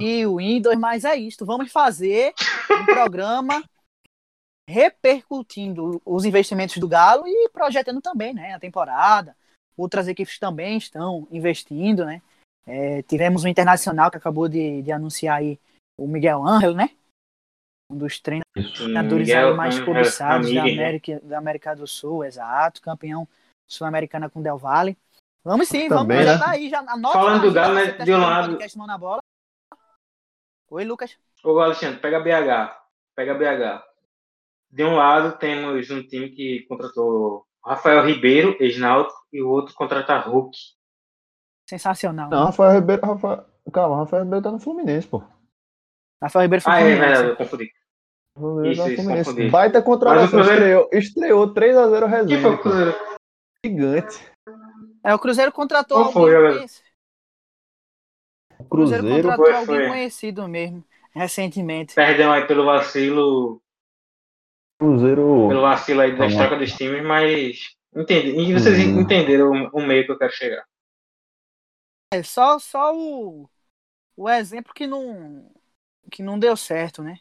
[0.01, 1.45] E o Windows, mas é isto.
[1.45, 2.33] Vamos fazer
[2.69, 3.63] um programa
[4.69, 8.53] repercutindo os investimentos do Galo e projetando também, né?
[8.53, 9.33] A temporada.
[9.77, 12.21] Outras equipes também estão investindo, né?
[12.65, 15.57] É, tivemos o Internacional que acabou de, de anunciar aí
[15.97, 16.89] o Miguel Ángel, né?
[17.89, 20.73] Um dos treinadores aí mais cobiçados da né?
[20.73, 22.81] América, da América do Sul, exato.
[22.81, 23.25] Campeão
[23.65, 24.97] sul-americana com Del Valle.
[25.43, 26.03] Vamos sim, vamos.
[26.03, 26.39] Também, Já né?
[26.39, 28.87] tá aí, já anota Falando aí, do Galo, né, tá de um lado- podcast Mão
[28.87, 29.19] na bola.
[30.69, 31.17] Oi, Lucas.
[31.43, 32.75] Ô, Alexandre, pega BH.
[33.15, 33.83] Pega BH.
[34.69, 40.17] De um lado, temos um time que contratou Rafael Ribeiro, ex-náutico, e o outro contrata
[40.17, 40.57] Hulk.
[41.69, 42.29] Sensacional.
[42.29, 43.05] Não, Rafael Ribeiro.
[43.05, 43.45] Rafael...
[43.71, 45.23] Calma, Rafael Ribeiro tá no Fluminense, pô.
[46.21, 47.05] Rafael Ribeiro foi Ah, é Fluminense.
[47.07, 47.63] verdade, eu confundi.
[47.65, 49.49] Isso, tá no isso, Fluminense.
[49.51, 50.29] Baita contratação.
[50.29, 52.49] Cruzeiro- Estreou, estreou 3x0 Quem foi resenha.
[52.49, 52.57] o.
[52.57, 52.95] Cruzeiro?
[53.65, 54.31] Gigante.
[55.03, 56.87] É, o Cruzeiro contratou Qual foi, alguém conhecido.
[58.59, 59.29] O Cruzeiro, Cruzeiro.
[59.29, 59.87] contratou Foi, alguém foi.
[59.87, 60.83] conhecido mesmo,
[61.13, 61.95] recentemente.
[61.95, 63.61] Perdão aí pelo vacilo,
[64.79, 65.47] Cruzeiro.
[65.49, 66.27] pelo vacilo aí lá.
[66.37, 67.59] trocas dos times, mas
[67.95, 68.29] entendi.
[68.39, 68.99] E vocês Hum.
[69.01, 70.63] entenderam o, meio que eu quero chegar.
[72.11, 73.49] É só, só o,
[74.15, 75.51] o exemplo que não,
[76.11, 77.19] que não deu certo, né?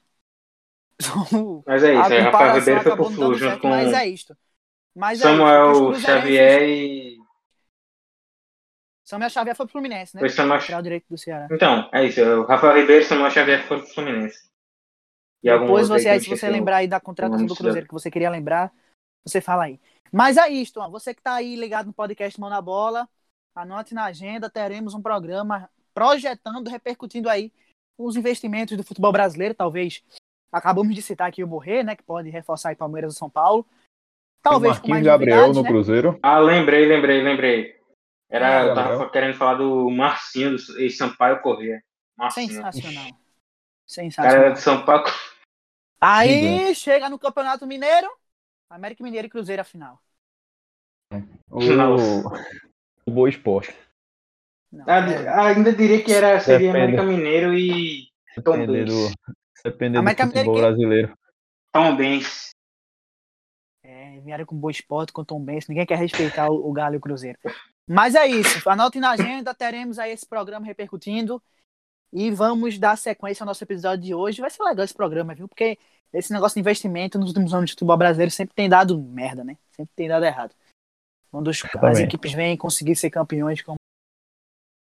[1.67, 3.93] Mas é a isso, aí, Rafael comparação Ribeiro foi pro Flu junto certo, com mas
[3.93, 4.37] é isto.
[4.95, 7.16] Mas é Samuel que os cruzeirenses- Xavier e.
[9.07, 10.21] Samuel Xavier foi pro Fluminense, né?
[10.21, 10.59] Foi Samuel...
[10.59, 11.47] Lateral direito do Ceará.
[11.51, 12.21] Então, é isso.
[12.21, 14.49] O Rafael Ribeiro e Samuel Xavier foram pro Fluminense.
[15.43, 18.29] E Depois você, aí se você lembrar aí da contratação do Cruzeiro que você queria
[18.29, 18.73] lembrar,
[19.25, 19.79] você fala aí.
[20.13, 23.09] Mas é isto, ó, você que tá aí ligado no podcast Mão na Bola,
[23.55, 27.53] anote na agenda, teremos um programa projetando, repercutindo aí
[27.97, 30.03] os investimentos do futebol brasileiro, talvez
[30.51, 33.65] acabamos de citar aqui o Borré, né, que pode reforçar aí Palmeiras e São Paulo.
[34.43, 35.69] Talvez com Marquinhos mais Gabriel no né?
[35.69, 36.19] Cruzeiro.
[36.23, 37.76] Ah, lembrei, lembrei, lembrei.
[38.29, 39.11] Era, eu tava Gabriel.
[39.11, 41.81] querendo falar do Marcinho, do e Sampaio Corrêa.
[42.17, 42.49] Marcinho.
[42.49, 43.05] Sensacional.
[43.05, 43.17] O cara
[43.87, 44.35] Sensacional.
[44.45, 45.05] era de Sampaio
[46.01, 48.09] Aí chega no Campeonato Mineiro,
[48.69, 50.01] América Mineiro e Cruzeiro a final.
[51.51, 53.75] O, Boa Esporte.
[54.73, 56.97] Não, Ah, é- Ainda diria que era, seria Depende.
[56.99, 58.09] América Mineiro e
[58.45, 58.91] Tom Depender Benz.
[58.91, 59.33] do,
[59.65, 61.19] depender América do futebol Mineiro brasileiro.
[61.73, 62.51] Tom Benz.
[63.85, 66.99] É, vieram com boa esporte, com Tom Benz, ninguém quer respeitar o, o Galo e
[66.99, 67.39] o Cruzeiro.
[67.89, 71.41] Mas é isso, anote na agenda, teremos aí esse programa repercutindo
[72.13, 74.41] e vamos dar sequência ao nosso episódio de hoje.
[74.41, 75.47] Vai ser legal esse programa, viu?
[75.47, 75.79] Porque
[76.13, 79.57] esse negócio de investimento nos últimos anos de futebol brasileiro sempre tem dado merda, né?
[79.71, 80.55] Sempre tem dado errado.
[81.31, 83.77] Quando as equipes vêm conseguir ser campeões como,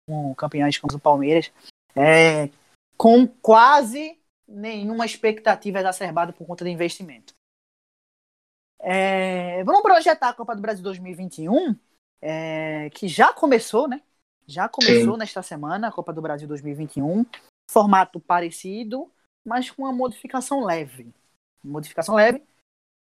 [0.08, 1.52] como campeões como o Palmeiras,
[1.96, 2.50] é,
[2.98, 7.34] com quase nenhuma expectativa exacerbada por conta de investimento.
[8.80, 11.76] É, vamos projetar a Copa do Brasil 2021.
[12.22, 14.02] É, que já começou, né?
[14.48, 15.20] Já começou Sim.
[15.20, 17.26] nesta semana a Copa do Brasil 2021.
[17.70, 19.10] Formato parecido,
[19.46, 21.14] mas com uma modificação leve.
[21.64, 22.44] Modificação leve,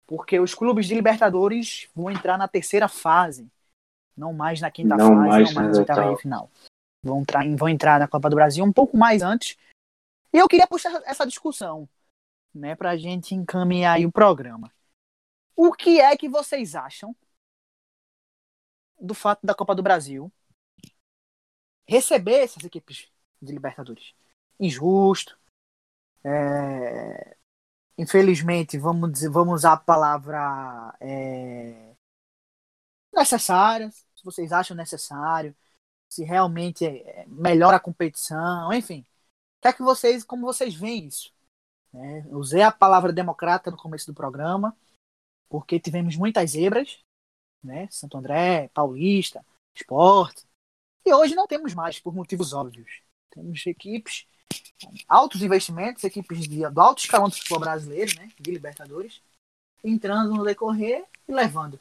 [0.06, 3.48] porque os clubes de Libertadores vão entrar na terceira fase.
[4.16, 6.16] Não mais na quinta Não fase, mais não mais na oitava.
[6.16, 6.50] final.
[7.02, 9.58] Vão entrar, vão entrar na Copa do Brasil um pouco mais antes.
[10.32, 11.88] E eu queria puxar essa discussão,
[12.54, 14.70] né, pra gente encaminhar o programa.
[15.56, 17.14] O que é que vocês acham
[19.04, 20.32] do fato da Copa do Brasil
[21.86, 23.08] receber essas equipes
[23.40, 24.14] de Libertadores?
[24.58, 25.38] Injusto.
[26.24, 27.36] É,
[27.96, 31.94] Infelizmente, vamos dizer, vamos usar a palavra é,
[33.14, 33.90] necessária.
[33.90, 35.54] Se vocês acham necessário,
[36.08, 39.00] se realmente é, melhora a competição, enfim.
[39.58, 41.32] O que é que vocês, como vocês veem isso?
[41.92, 42.26] né?
[42.30, 44.76] Usei a palavra democrata no começo do programa,
[45.48, 46.98] porque tivemos muitas zebras,
[47.66, 47.88] né?
[47.90, 49.44] Santo André, Paulista,
[49.74, 50.44] Esporte.
[51.04, 53.02] E hoje não temos mais, por motivos óbvios.
[53.30, 54.26] Temos equipes,
[55.08, 58.28] altos investimentos, equipes de, do alto escalão do futebol brasileiro, né?
[58.38, 59.20] De Libertadores,
[59.82, 61.78] entrando no decorrer e levando.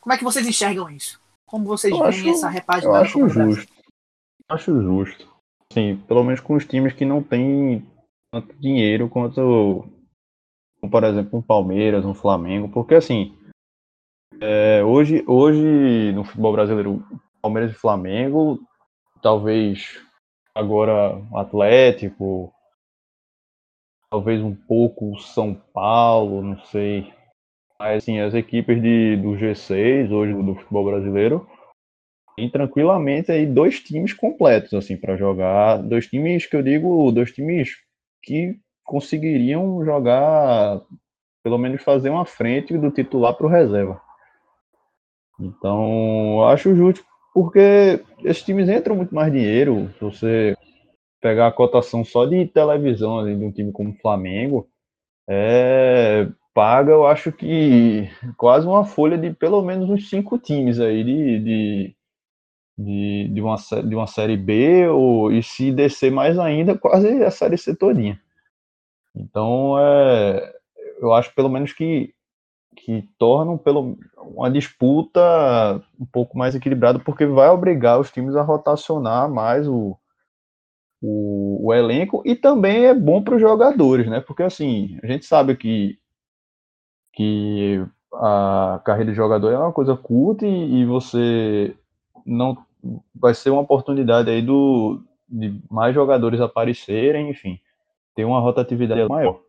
[0.00, 1.20] Como é que vocês enxergam isso?
[1.46, 3.72] Como vocês Eu veem acho- essa Eu repagina da acho justo.
[4.48, 5.34] Acho justo.
[5.72, 7.86] Sim, pelo menos com os times que não têm
[8.32, 9.84] tanto dinheiro quanto,
[10.90, 13.36] por exemplo, um Palmeiras, um Flamengo, porque assim,
[14.40, 17.04] é, hoje, hoje no futebol brasileiro,
[17.40, 18.60] Palmeiras e Flamengo,
[19.22, 20.00] talvez
[20.54, 22.52] agora Atlético,
[24.10, 27.12] talvez um pouco São Paulo, não sei.
[27.78, 31.48] Mas assim, as equipes de, do G6 hoje do futebol brasileiro
[32.36, 37.32] tem tranquilamente aí dois times completos assim para jogar, dois times que eu digo, dois
[37.32, 37.70] times
[38.22, 40.80] que conseguiriam jogar
[41.42, 44.00] pelo menos fazer uma frente do titular para o reserva.
[45.38, 47.04] Então, acho justo
[47.34, 49.90] porque esses times entram muito mais dinheiro.
[49.94, 50.56] Se você
[51.20, 54.68] pegar a cotação só de televisão assim, de um time como o Flamengo,
[55.28, 61.02] é, paga, eu acho que quase uma folha de pelo menos uns cinco times aí
[61.02, 61.96] de, de,
[62.78, 67.30] de, de, uma, de uma série B, ou, e se descer mais ainda, quase a
[67.30, 68.20] série C todinha.
[69.16, 70.54] Então, é,
[71.00, 72.13] eu acho pelo menos que,
[72.74, 75.20] que tornam pelo, uma disputa
[75.98, 79.96] um pouco mais equilibrada, porque vai obrigar os times a rotacionar mais o,
[81.00, 84.20] o, o elenco e também é bom para os jogadores, né?
[84.20, 85.98] Porque assim, a gente sabe que,
[87.12, 91.76] que a carreira de jogador é uma coisa curta e, e você
[92.24, 92.56] não
[93.14, 97.58] vai ser uma oportunidade aí do, de mais jogadores aparecerem, enfim,
[98.14, 99.40] ter uma rotatividade maior.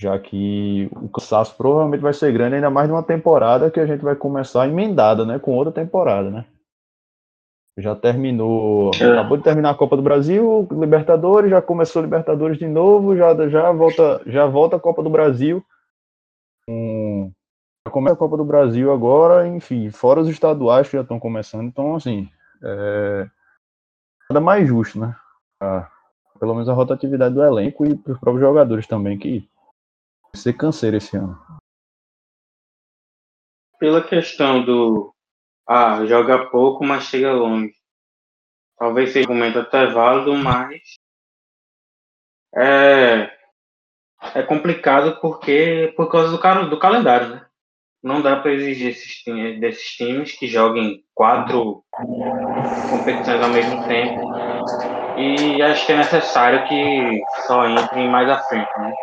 [0.00, 4.02] Já que o cansaço provavelmente vai ser grande, ainda mais numa temporada que a gente
[4.02, 5.38] vai começar emendada, né?
[5.38, 6.46] Com outra temporada, né?
[7.78, 9.12] Já terminou, É.
[9.12, 13.70] acabou de terminar a Copa do Brasil, Libertadores, já começou Libertadores de novo, já, já
[13.72, 15.62] volta, já volta a Copa do Brasil.
[16.66, 17.30] Um,
[17.86, 21.64] já começa a Copa do Brasil agora, enfim, fora os estaduais que já estão começando,
[21.64, 22.26] então assim,
[22.62, 23.28] é,
[24.30, 25.14] nada mais justo, né?
[25.60, 25.90] Ah,
[26.38, 29.46] pelo menos a rotatividade do elenco e para os próprios jogadores também, que
[30.34, 31.38] ser canseiro esse ano.
[33.78, 35.14] Pela questão do.
[35.66, 37.74] Ah, joga pouco, mas chega longe.
[38.78, 40.80] Talvez um argumento até válido, mas.
[42.54, 43.38] É.
[44.34, 47.46] É complicado porque por causa do, do calendário, né?
[48.02, 49.22] Não dá para exigir esses,
[49.60, 51.84] desses times que joguem quatro
[52.90, 54.30] competições ao mesmo tempo.
[55.18, 58.94] E acho que é necessário que só entrem mais à frente, né?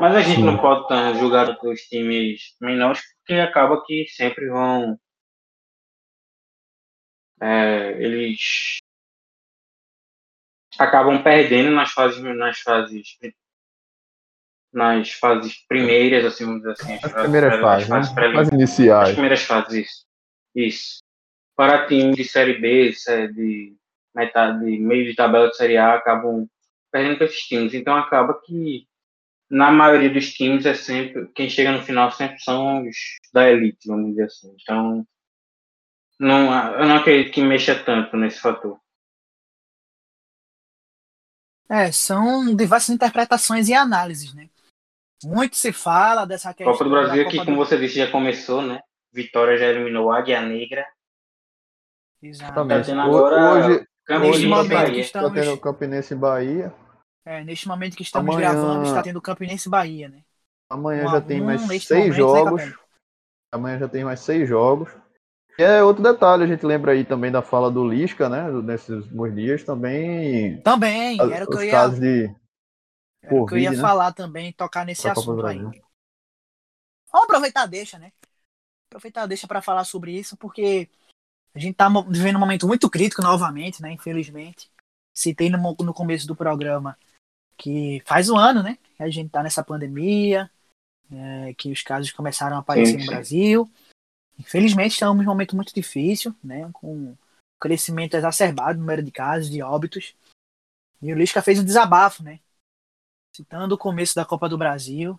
[0.00, 0.44] Mas a gente Sim.
[0.44, 4.98] não pode tá, julgar os times menores porque acaba que sempre vão.
[7.40, 8.78] é, eles
[10.78, 13.16] acabam perdendo nas fases nas fases
[14.72, 17.96] nas fases primeiras, assim, vamos dizer assim, As primeiras as fases, né?
[17.96, 19.12] fases preli- As as iniciais.
[19.12, 20.04] primeiras fases, isso.
[20.54, 20.98] Isso.
[21.56, 22.90] Para times de Série B,
[23.34, 23.74] de
[24.14, 26.46] metade, de meio de tabela de Série A, acabam
[26.92, 27.72] perdendo para esses times.
[27.72, 28.86] Então acaba que,
[29.50, 32.96] na maioria dos times, é sempre, quem chega no final sempre são os
[33.32, 34.56] da elite, vamos dizer assim.
[34.60, 35.06] Então,
[36.18, 38.78] não, eu não acredito que mexa tanto nesse fator.
[41.68, 44.48] É, são diversas interpretações e análises, né?
[45.24, 48.10] Muito se fala dessa questão Copa do Brasil, que Copa como do- você disse, já
[48.10, 48.80] começou, né?
[49.12, 50.86] Vitória já eliminou a Águia Negra.
[52.22, 52.68] Exato.
[52.68, 55.00] Tá tendo agora Hoje, Neste Campinense momento e que Bahia.
[55.00, 56.74] estamos, tá tendo Campinense e Bahia.
[57.26, 60.22] É, neste momento que estamos Amanhã- gravando, está tendo Campinense Bahia, né?
[60.70, 62.62] Amanhã já tem mais seis né, jogos.
[63.52, 64.90] Amanhã já tem mais seis jogos.
[65.58, 68.48] E é outro detalhe, a gente lembra aí também da fala do Lisca, né?
[68.62, 70.60] Nesses últimos dias também.
[70.62, 71.70] Também, era o que eu ia.
[71.72, 73.82] Casos de que eu ia Covid, né?
[73.82, 75.58] falar também, tocar nesse Pra assunto aí.
[75.58, 78.12] Vamos aproveitar, deixa, né?
[78.88, 80.88] Aproveitar, deixa para falar sobre isso, porque
[81.54, 83.90] a gente tá vivendo um momento muito crítico novamente, né?
[83.90, 84.70] Infelizmente.
[85.12, 86.96] Citei no, no começo do programa
[87.56, 88.78] que faz um ano, né?
[88.96, 90.50] Que a gente tá nessa pandemia,
[91.10, 93.06] é, que os casos começaram a aparecer Sim, no.
[93.06, 93.70] Brasil.
[94.38, 96.68] Infelizmente, estamos num momento muito difícil, né?
[96.72, 97.16] Com
[97.58, 100.14] crescimento exacerbado no número de casos, de óbitos.
[101.00, 102.40] E o Lisca fez um desabafo, né?
[103.34, 105.18] Citando o começo da Copa do Brasil,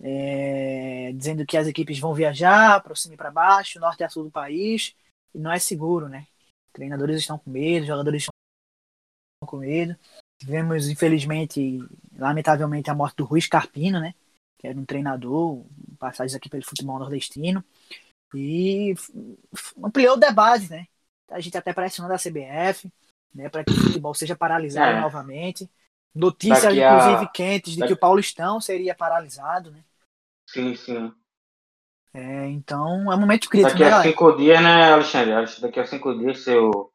[0.00, 4.24] é, dizendo que as equipes vão viajar para cima e para baixo, norte a sul
[4.24, 4.94] do país,
[5.34, 6.26] e não é seguro, né?
[6.72, 9.96] Treinadores estão com medo, jogadores estão com medo.
[10.38, 11.78] Tivemos, infelizmente,
[12.16, 14.14] lamentavelmente, a morte do Rui Carpino, né?
[14.58, 15.64] Que era um treinador,
[15.98, 17.64] passagens aqui pelo futebol nordestino.
[18.34, 18.94] E
[19.82, 20.86] ampliou o debate, né?
[21.30, 22.90] A gente até pressionando a CBF,
[23.34, 23.48] né?
[23.48, 25.00] Para que o futebol seja paralisado É.
[25.00, 25.68] novamente.
[26.14, 29.84] Notícias, Daqui a- inclusive, quentes de daqui- que o Paulistão seria paralisado, né?
[30.48, 31.12] Sim, sim.
[32.14, 34.08] É, então, é um momento crítico, Daqui né, a galera?
[34.10, 35.60] cinco dias, né, Alexandre?
[35.60, 36.90] Daqui a cinco dias, seu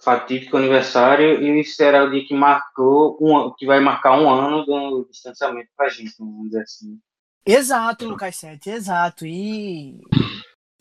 [0.00, 5.08] fatídico aniversário, e será o dia que marcou, um, que vai marcar um ano do
[5.10, 7.00] distanciamento pra gente, vamos dizer assim.
[7.44, 9.26] Exato, Lucas Sete, exato.
[9.26, 10.00] E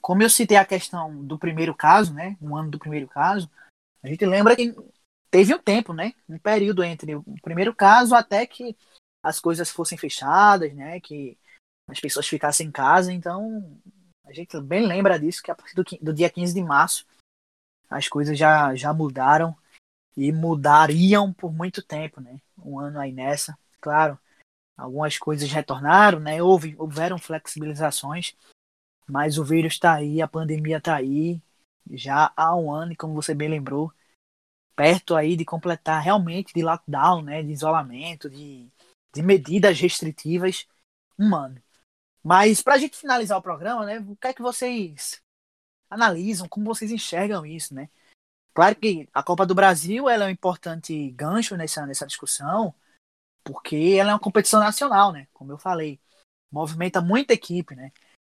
[0.02, 2.38] como eu citei a questão do primeiro caso, né?
[2.42, 3.50] Um ano do primeiro caso,
[4.04, 4.76] a gente lembra que
[5.32, 6.14] teve um tempo, né?
[6.30, 8.76] Um período entre o primeiro caso até que
[9.24, 11.00] as coisas fossem fechadas, né?
[11.00, 11.38] Que
[11.88, 13.12] as pessoas ficassem em casa.
[13.12, 13.80] Então,
[14.26, 17.06] a gente bem lembra disso, que a partir do, do dia 15 de março
[17.90, 19.56] as coisas já, já mudaram
[20.16, 22.40] e mudariam por muito tempo, né?
[22.58, 23.58] Um ano aí nessa.
[23.80, 24.20] Claro,
[24.76, 26.42] algumas coisas retornaram, né?
[26.42, 28.36] Houve, houveram flexibilizações,
[29.08, 31.42] mas o vírus está aí, a pandemia está aí
[31.92, 33.94] já há um ano, e como você bem lembrou,
[34.76, 37.44] perto aí de completar realmente de lockdown, né?
[37.44, 38.70] De isolamento, de,
[39.14, 40.68] de medidas restritivas,
[41.18, 41.62] um ano.
[42.24, 44.00] Mas para a gente finalizar o programa, né?
[44.00, 45.22] O que é que vocês
[45.90, 47.90] analisam, como vocês enxergam isso, né?
[48.54, 52.74] Claro que a Copa do Brasil ela é um importante gancho nessa, nessa discussão,
[53.44, 55.28] porque ela é uma competição nacional, né?
[55.34, 56.00] Como eu falei,
[56.52, 57.92] movimenta muita equipe, né?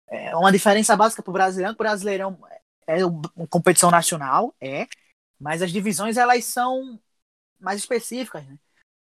[0.09, 2.39] É uma diferença básica para o Brasileirão, que o Brasileirão
[2.87, 4.87] é uma competição nacional, é,
[5.41, 7.01] mas as divisões elas são
[7.59, 8.59] mais específicas, né?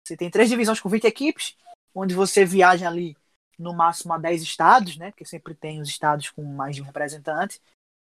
[0.05, 1.57] Você tem três divisões com 20 equipes,
[1.95, 3.17] onde você viaja ali
[3.59, 5.11] no máximo a 10 estados, né?
[5.11, 7.61] Porque sempre tem os estados com mais de um representante.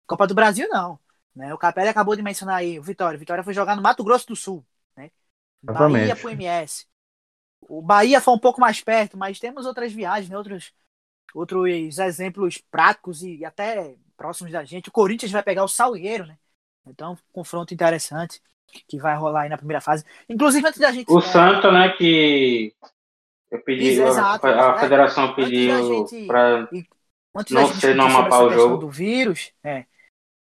[0.09, 0.99] Copa do Brasil não,
[1.35, 1.53] né?
[1.53, 3.15] O Capelli acabou de mencionar aí o Vitória.
[3.15, 4.65] O Vitória foi jogar no Mato Grosso do Sul,
[4.97, 5.11] né?
[5.61, 6.87] Bahia pro MS.
[7.61, 10.35] O Bahia foi um pouco mais perto, mas temos outras viagens, né?
[10.37, 10.73] outros,
[11.33, 14.89] outros exemplos práticos e até próximos da gente.
[14.89, 16.37] O Corinthians vai pegar o Salgueiro, né?
[16.87, 18.41] Então, um confronto interessante
[18.87, 20.03] que vai rolar aí na primeira fase.
[20.27, 21.11] Inclusive, antes da gente.
[21.11, 22.73] O é, Santo, né, que
[23.51, 24.79] eu pedi, Isso, a- exato, a, é.
[24.79, 26.69] federação da pediu gente- para
[27.35, 28.77] antes não no discutir sobre Amapá o jogo.
[28.77, 29.85] do vírus, é,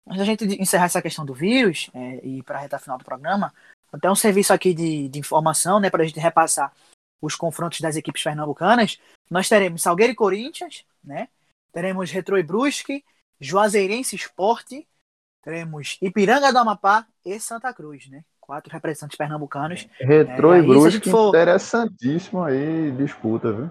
[0.06, 3.04] antes da gente encerrar essa questão do vírus é, e para a reta final do
[3.04, 3.52] programa,
[3.92, 6.72] até um serviço aqui de, de informação, né, para a gente repassar
[7.20, 8.98] os confrontos das equipes pernambucanas.
[9.30, 11.28] Nós teremos Salgueiro e Corinthians, né?
[11.72, 13.04] Teremos Retro e Brusque,
[13.40, 14.86] Juazeirense Esporte,
[15.42, 18.22] teremos Ipiranga do Amapá e Santa Cruz, né?
[18.40, 19.88] Quatro representantes pernambucanos.
[19.98, 23.70] Retrô É, e Brusque, for- interessantíssimo aí, disputa, viu?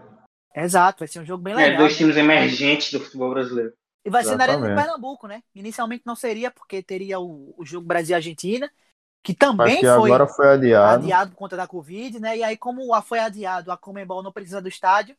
[0.53, 1.77] Exato, vai ser um jogo bem É, legal.
[1.79, 1.97] dois né?
[1.97, 3.73] times emergentes do futebol brasileiro.
[4.06, 4.76] E vai ser na Arena de Exatamente.
[4.84, 5.43] Pernambuco, né?
[5.56, 8.72] Inicialmente não seria, porque teria o, o jogo Brasil-Argentina,
[9.24, 11.01] que também que foi agora foi adiado.
[11.01, 12.38] adiado por conta da Covid, né?
[12.38, 15.18] E aí, como a- foi adiado, a Comembol não precisa do estádio,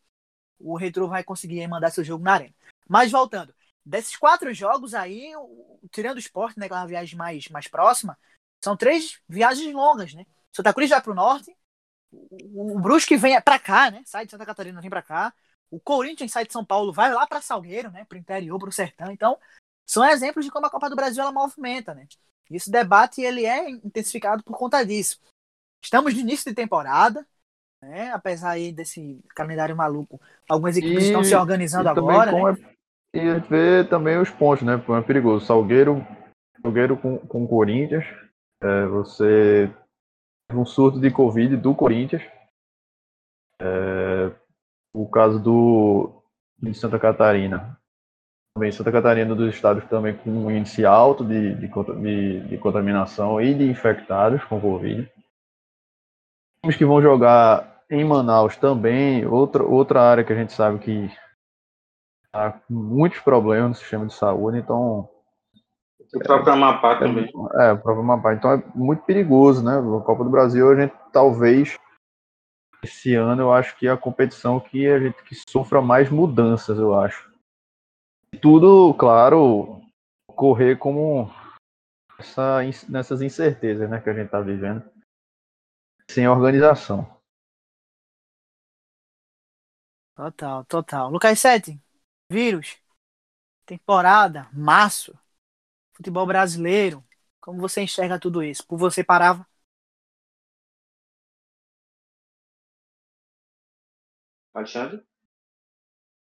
[0.59, 2.55] o Retro vai conseguir mandar seu jogo na Arena.
[2.89, 6.69] Mas voltando, desses quatro jogos aí, o- tirando o esporte, né?
[6.69, 8.19] Que é uma viagem mais, mais próxima,
[8.63, 10.25] são três viagens longas, né?
[10.53, 11.55] Santa Cruz vai pro norte,
[12.13, 14.03] o, o Brusque vem pra cá, né?
[14.05, 15.33] Sai de Santa Catarina, vem pra cá.
[15.71, 18.05] O Corinthians sai de São Paulo, vai lá pra Salgueiro, né?
[18.05, 19.11] Pro interior, pro sertão.
[19.11, 19.37] Então,
[19.87, 22.07] são exemplos de como a Copa do Brasil ela movimenta, né?
[22.51, 25.21] E esse debate ele é intensificado por conta disso.
[25.83, 27.27] Estamos no início de temporada,
[27.83, 28.11] né?
[28.13, 32.57] Apesar aí desse calendário maluco, algumas equipes E- estão se organizando agora, né?
[33.15, 34.75] é- e vê também os pontos, né?
[34.75, 35.47] É perigoso.
[35.47, 36.07] Salgueiro,
[36.61, 38.05] Salgueiro com, com o Corinthians.
[38.63, 39.73] É, você
[40.49, 42.23] teve um surto de Covid do Corinthians.
[43.61, 44.06] É,
[44.97, 46.11] o caso do
[46.59, 47.79] de Santa Catarina.
[48.55, 53.39] Também Santa Catarina dos estados também com um índice alto de, de, de- de contaminação
[53.41, 55.07] e de infectados com Covid.
[56.63, 61.11] Times que vão jogar em Manaus também, outra, outra área que a gente sabe que
[62.33, 65.09] tá com muitos problemas no sistema de saúde, então.
[66.15, 67.31] O próprio Amapá também.
[67.61, 68.33] É, o próprio Amapá.
[68.33, 69.79] Então é muito perigoso, né?
[69.79, 71.77] A Copa do Brasil, a gente talvez.
[72.87, 76.79] Esse ano eu acho que é a competição que a gente que sofra mais mudanças,
[76.79, 77.29] eu acho.
[78.41, 79.83] Tudo, claro,
[80.29, 81.29] correr como
[82.17, 84.89] essa, nessas incertezas né, que a gente está vivendo,
[86.09, 87.21] sem organização.
[90.15, 91.11] Total, total.
[91.11, 91.83] Lucas 7,
[92.31, 92.79] vírus,
[93.67, 95.13] temporada, março,
[95.93, 97.05] futebol brasileiro.
[97.41, 98.65] Como você enxerga tudo isso?
[98.65, 99.45] Por você parava?
[104.57, 105.03] Alexandre?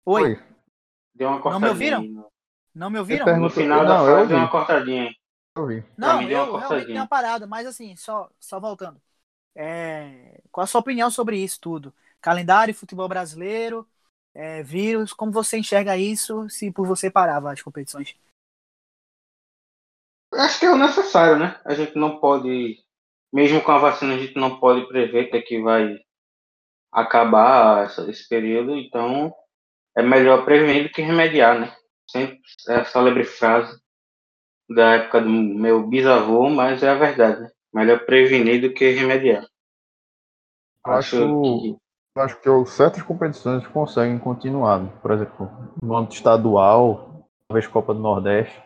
[0.05, 0.23] Oi.
[0.23, 0.43] Oi.
[1.13, 1.59] Deu uma cortadinha.
[1.59, 1.69] Não me
[1.99, 2.31] ouviram?
[2.73, 3.39] Não me ouviram?
[3.39, 5.13] No final da frase deu uma cortadinha.
[5.53, 5.83] Eu.
[5.97, 9.01] Não, eu realmente dei uma parada, mas assim, só, só voltando.
[9.53, 11.93] É, qual a sua opinião sobre isso tudo?
[12.21, 13.85] Calendário, futebol brasileiro,
[14.33, 18.15] é, vírus, como você enxerga isso se por você parava as competições?
[20.33, 21.59] Acho que é o necessário, né?
[21.65, 22.81] A gente não pode,
[23.33, 25.99] mesmo com a vacina, a gente não pode prever que, que vai
[26.91, 29.33] acabar essa, esse período, então
[29.95, 31.73] é melhor prevenir do que remediar, né?
[32.09, 33.79] Sempre é a célebre frase
[34.69, 37.41] da época do meu bisavô, mas é a verdade.
[37.41, 37.51] Né?
[37.73, 39.45] Melhor prevenir do que remediar.
[40.85, 41.77] Acho, que...
[42.19, 44.85] acho que certas competições conseguem continuar.
[45.01, 45.49] Por exemplo,
[45.81, 48.61] no âmbito estadual, talvez Copa do Nordeste,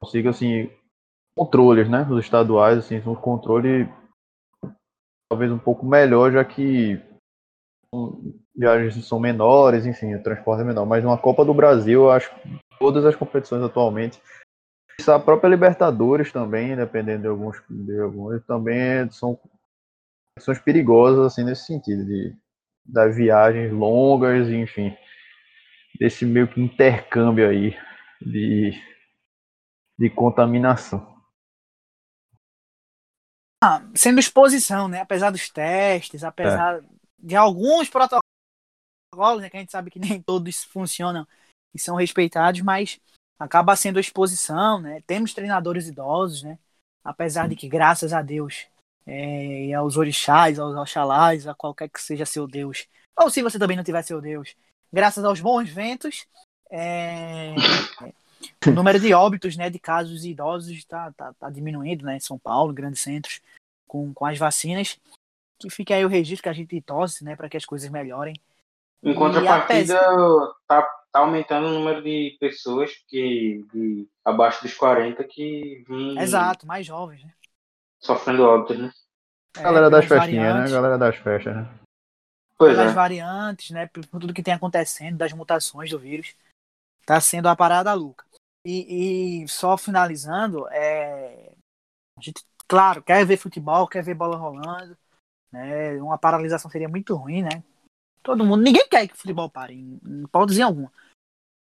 [0.00, 0.70] consiga assim
[1.36, 2.06] controles, né?
[2.10, 3.88] Os estaduais, assim, um controle
[5.28, 7.00] talvez um pouco melhor, já que
[8.54, 10.86] viagens são menores, enfim, o transporte é menor.
[10.86, 14.20] Mas uma Copa do Brasil, eu acho que todas as competições atualmente
[15.08, 19.38] a própria Libertadores também, dependendo de alguns, de alguns também são
[20.38, 22.36] são perigosas assim nesse sentido de
[22.84, 24.96] das viagens longas, enfim,
[25.98, 27.76] desse meio que intercâmbio aí
[28.20, 28.72] de
[29.98, 31.06] de contaminação.
[33.62, 35.00] Ah, sendo exposição, né?
[35.00, 36.82] Apesar dos testes, apesar é.
[37.22, 41.26] De alguns protocolos, né, que a gente sabe que nem todos funcionam
[41.74, 43.00] e são respeitados, mas
[43.38, 45.02] acaba sendo a exposição, né?
[45.06, 46.58] Temos treinadores idosos, né?
[47.02, 48.66] Apesar de que, graças a Deus,
[49.06, 53.58] é, e aos orixás, aos oxalás, a qualquer que seja seu Deus, ou se você
[53.58, 54.54] também não tiver seu Deus,
[54.92, 56.26] graças aos bons ventos,
[56.70, 57.54] é,
[58.66, 62.38] o número de óbitos, né, de casos idosos está tá, tá diminuindo, né, em São
[62.38, 63.40] Paulo, grandes centros,
[63.88, 64.98] com, com as vacinas,
[65.60, 68.34] que fica aí o registro que a gente torce, né, para que as coisas melhorem.
[69.02, 69.98] Em contrapartida,
[70.66, 70.82] tá
[71.12, 76.18] tá aumentando o número de pessoas que de abaixo dos 40 que vêm.
[76.18, 77.32] Exato, mais jovens, né?
[77.98, 78.92] Sofrendo óbitos, né?
[79.56, 80.70] É, galera das festinhas, né?
[80.70, 81.68] Galera das festas, né?
[82.56, 82.94] Pois pelas é.
[82.94, 83.86] variantes, né?
[83.86, 86.34] Por tudo que tem acontecendo, das mutações do vírus.
[87.04, 88.24] Tá sendo a parada louca.
[88.64, 91.52] E, e só finalizando, é...
[92.16, 94.96] a gente, claro, quer ver futebol, quer ver bola rolando.
[95.52, 96.00] Né?
[96.00, 97.62] Uma paralisação seria muito ruim, né?
[98.22, 100.92] Todo mundo, ninguém quer que o futebol pare, em hipótese alguma.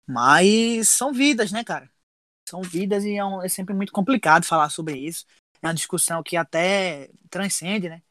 [0.07, 1.91] Mas são vidas, né, cara?
[2.49, 5.27] São vidas e é, um, é, sempre muito complicado falar sobre isso.
[5.63, 8.03] É uma discussão que até transcende, né?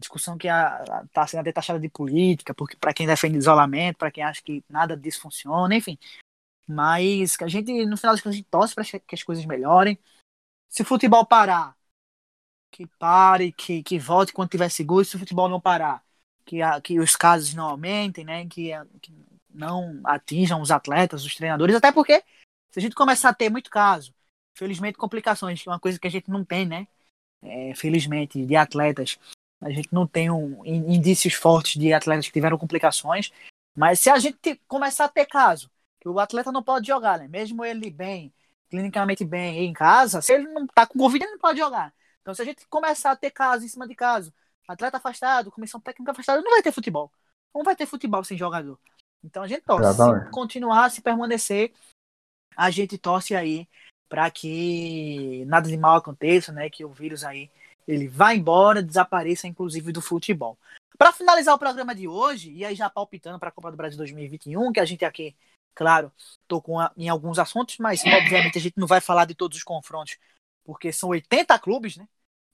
[0.00, 4.24] Discussão que está sendo até taxada de política, porque para quem defende isolamento, para quem
[4.24, 5.98] acha que nada disso funciona, enfim.
[6.66, 9.44] Mas que a gente, no final das contas, a gente torce para que as coisas
[9.46, 9.98] melhorem.
[10.68, 11.77] Se o futebol parar,
[12.70, 15.04] que pare, que, que volte quando tiver seguro.
[15.04, 16.02] Se o futebol não parar,
[16.44, 18.46] que, a, que os casos não aumentem, né?
[18.46, 19.12] Que, a, que
[19.50, 22.22] não atinjam os atletas, os treinadores, até porque
[22.70, 24.14] se a gente começar a ter muito caso,
[24.54, 26.86] felizmente complicações, que é uma coisa que a gente não tem, né?
[27.42, 29.18] É, felizmente, de atletas,
[29.60, 33.32] a gente não tem um, indícios fortes de atletas que tiveram complicações,
[33.76, 37.28] mas se a gente começar a ter caso, que o atleta não pode jogar, né?
[37.28, 38.32] Mesmo ele bem,
[38.68, 41.92] clinicamente bem em casa, se ele não tá com Covid, ele não pode jogar.
[42.28, 44.34] Então, se a gente começar a ter caso em cima de caso,
[44.68, 47.10] atleta afastado, comissão técnica afastada, não vai ter futebol.
[47.54, 48.78] Não vai ter futebol sem jogador.
[49.24, 49.94] Então a gente torce.
[50.26, 51.72] Se continuar, se permanecer,
[52.54, 53.66] a gente torce aí
[54.10, 56.68] para que nada de mal aconteça, né?
[56.68, 57.50] Que o vírus aí
[57.86, 60.58] ele vá embora, desapareça, inclusive do futebol.
[60.98, 63.96] Para finalizar o programa de hoje, e aí já palpitando para a Copa do Brasil
[63.96, 65.34] 2021, que a gente aqui,
[65.74, 66.12] claro,
[66.46, 70.18] tocou em alguns assuntos, mas obviamente a gente não vai falar de todos os confrontos,
[70.62, 72.06] porque são 80 clubes, né?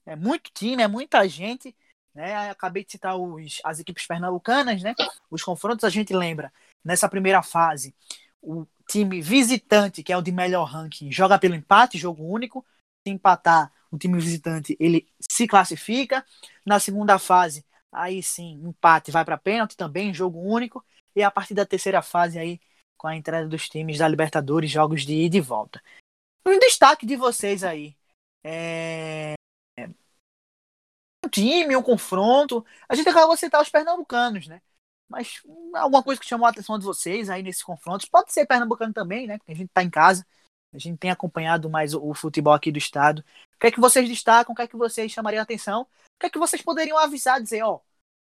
[0.05, 1.75] É muito time, é muita gente.
[2.13, 2.49] Né?
[2.49, 4.93] Acabei de citar os, as equipes pernambucanas, né?
[5.29, 6.51] Os confrontos a gente lembra.
[6.83, 7.93] Nessa primeira fase,
[8.41, 12.65] o time visitante, que é o de melhor ranking, joga pelo empate, jogo único.
[13.05, 16.25] Se empatar, o time visitante ele se classifica.
[16.65, 20.85] Na segunda fase, aí sim, empate vai para pênalti também, jogo único.
[21.15, 22.59] E a partir da terceira fase aí,
[22.97, 25.81] com a entrada dos times da Libertadores, jogos de ida e volta.
[26.45, 27.95] Um destaque de vocês aí.
[28.43, 29.34] É...
[31.25, 32.65] Um time, um confronto.
[32.87, 34.61] A gente acabou de citar os pernambucanos, né?
[35.07, 35.41] Mas
[35.75, 38.07] alguma coisa que chamou a atenção de vocês aí nesses confrontos.
[38.07, 39.37] Pode ser pernambucano também, né?
[39.37, 40.25] Porque a gente tá em casa.
[40.73, 43.19] A gente tem acompanhado mais o, o futebol aqui do estado.
[43.55, 44.53] O que é que vocês destacam?
[44.53, 45.83] O que é que vocês chamariam a atenção?
[45.83, 45.87] O
[46.19, 47.79] que é que vocês poderiam avisar, dizer, ó,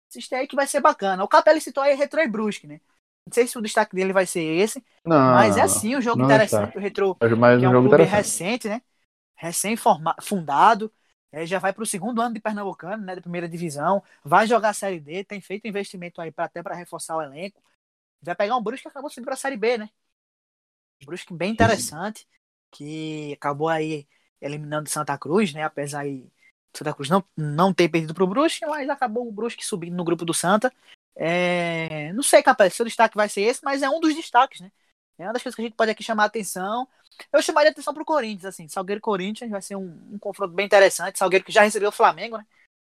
[0.10, 1.24] assiste aí que vai ser bacana.
[1.24, 2.80] O Capelli citou aí Retro e Brusque, né?
[3.28, 6.24] Não sei se o destaque dele vai ser esse, Não, mas é sim um jogo
[6.24, 6.70] interessante.
[6.70, 6.80] está.
[6.80, 8.82] O Retro Mas é um um jogo clube recente, né?
[9.36, 10.92] Recém-fundado.
[11.38, 13.16] É, já vai para o segundo ano de Pernambucano, né?
[13.16, 14.04] Da primeira divisão.
[14.24, 17.62] Vai jogar a Série D, tem feito investimento aí pra, até para reforçar o elenco.
[18.20, 19.88] Vai pegar um Brusque que acabou subindo para a Série B, né?
[21.04, 22.28] Um Brusque bem interessante,
[22.72, 24.08] que acabou aí
[24.42, 25.62] eliminando Santa Cruz, né?
[25.62, 26.28] Apesar aí
[26.76, 30.04] Santa Cruz não, não ter perdido para o Brusque, mas acabou o Brusque subindo no
[30.04, 30.74] grupo do Santa.
[31.16, 34.60] É, não sei, capaz, se o destaque vai ser esse, mas é um dos destaques,
[34.60, 34.72] né?
[35.20, 36.88] É uma das coisas que a gente pode aqui chamar a atenção.
[37.32, 38.68] Eu chamaria atenção pro Corinthians, assim.
[38.68, 41.18] Salgueiro Corinthians vai ser um, um confronto bem interessante.
[41.18, 42.46] Salgueiro que já recebeu o Flamengo, né?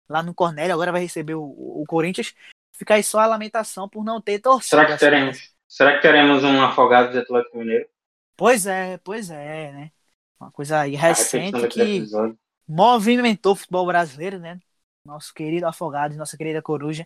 [0.07, 2.33] Lá no Cornélio, agora vai receber o, o Corinthians.
[2.73, 4.69] Fica aí só a lamentação por não ter torcida.
[4.69, 5.05] Será que assim.
[5.05, 5.55] teremos?
[5.67, 7.87] Será que teremos um afogado de Atlético Mineiro?
[8.35, 9.91] Pois é, pois é, né?
[10.39, 12.05] Uma coisa aí recente que
[12.67, 14.59] movimentou o futebol brasileiro, né?
[15.03, 17.05] Nosso querido Afogados, nossa querida Coruja,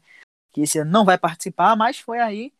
[0.51, 2.53] que esse ano não vai participar, mas foi aí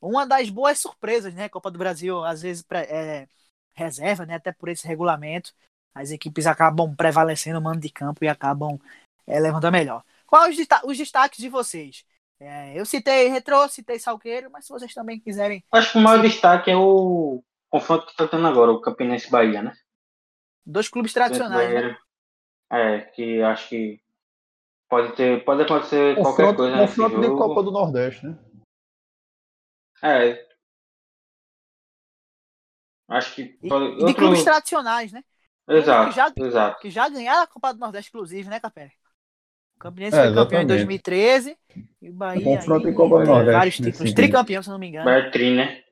[0.00, 1.48] uma das boas surpresas, né?
[1.48, 3.28] Copa do Brasil, às vezes, é,
[3.76, 4.34] reserva, né?
[4.34, 5.52] Até por esse regulamento,
[5.94, 8.78] as equipes acabam prevalecendo o mando de campo e acabam
[9.26, 10.02] é, levando a melhor.
[10.26, 12.04] Quais os, desta- os destaques de vocês?
[12.40, 15.64] É, eu citei Retro, citei Salqueiro, mas se vocês também quiserem.
[15.72, 19.62] Acho que o maior destaque é o confronto que está tendo agora, o Campinense Bahia,
[19.62, 19.76] né?
[20.64, 21.96] Dois clubes tradicionais, né?
[22.70, 24.00] É, que acho que
[24.88, 27.38] pode ter, pode acontecer qualquer Confronto, coisa nesse confronto de jogo.
[27.38, 28.38] Copa do Nordeste, né?
[30.02, 30.45] É.
[33.08, 34.14] Acho que E, e de outro...
[34.14, 35.22] clubes tradicionais, né?
[35.68, 36.80] Exato, que já- exato.
[36.80, 38.92] que já ganharam a Copa do Nordeste, inclusive, né, Capé?
[39.76, 40.66] O Campinense É, foi campeão em exatamente.
[40.66, 41.58] 2013
[42.02, 44.72] e o Bahia confronto aí, em Copa do é, Nordeste, vários títulos, tricampeão, se eu
[44.72, 45.14] não me engano.
[45.14, 45.82] Bertrim, né?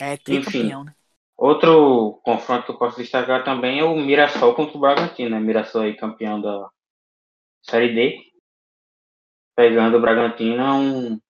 [0.00, 0.94] É, tricampeão, né?
[1.38, 5.40] Outro confronto que eu posso destacar também é o Mirassol contra o Bragantino, né?
[5.40, 6.68] Mirassol aí campeão da
[7.62, 8.18] Série D.
[9.54, 11.20] Pegando o Bragantino é um,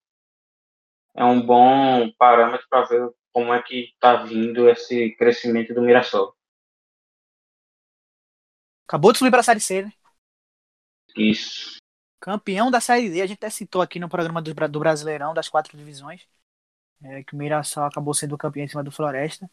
[1.16, 6.34] é um bom parâmetro para ver como é que está vindo esse crescimento do Mirassol.
[8.86, 9.92] Acabou de subir para a Série C, né?
[11.16, 11.76] Isso.
[12.20, 15.48] Campeão da Série D, a gente até citou aqui no programa do, do Brasileirão, das
[15.48, 16.26] quatro divisões,
[17.02, 19.48] é, que o Mirassol acabou sendo campeão em cima do Floresta.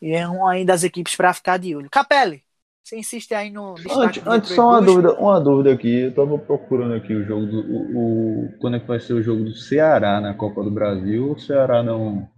[0.00, 1.90] E é uma aí das equipes para ficar de olho.
[1.90, 2.44] Capelli,
[2.84, 6.00] você insiste aí no Antes, antes só uma dúvida, uma dúvida aqui.
[6.02, 7.60] Eu tava procurando aqui o jogo do.
[7.60, 11.32] O, o- quando é que vai ser o jogo do Ceará na Copa do Brasil?
[11.32, 12.28] O Ceará não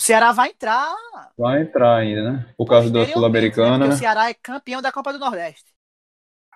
[0.00, 0.94] O Ceará vai entrar
[1.36, 2.46] vai entrar ainda, né?
[2.56, 3.04] Por causa da?
[3.06, 3.94] Sul-Americana, né?
[3.94, 5.72] o Ceará é campeão da Copa do Nordeste.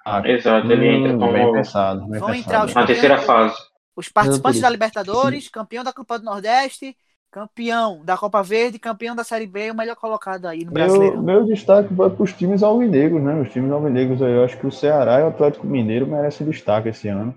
[0.05, 2.38] Ah, Exato, ele entra hum, como bem pensado, bem Vão pensado.
[2.38, 3.57] entrar os na terceira fase.
[3.95, 6.97] Os participantes da Libertadores, campeão da Copa do Nordeste,
[7.30, 11.22] campeão da Copa Verde, campeão da Série B, o melhor colocado aí no Meu, Brasileirão.
[11.22, 13.40] meu destaque vai para os times alvinegros, né?
[13.40, 16.88] Os times alvinegros aí, eu acho que o Ceará e o Atlético Mineiro merecem destaque
[16.88, 17.34] esse ano.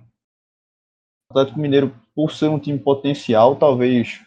[1.29, 4.21] O Atlético Mineiro, por ser um time potencial, talvez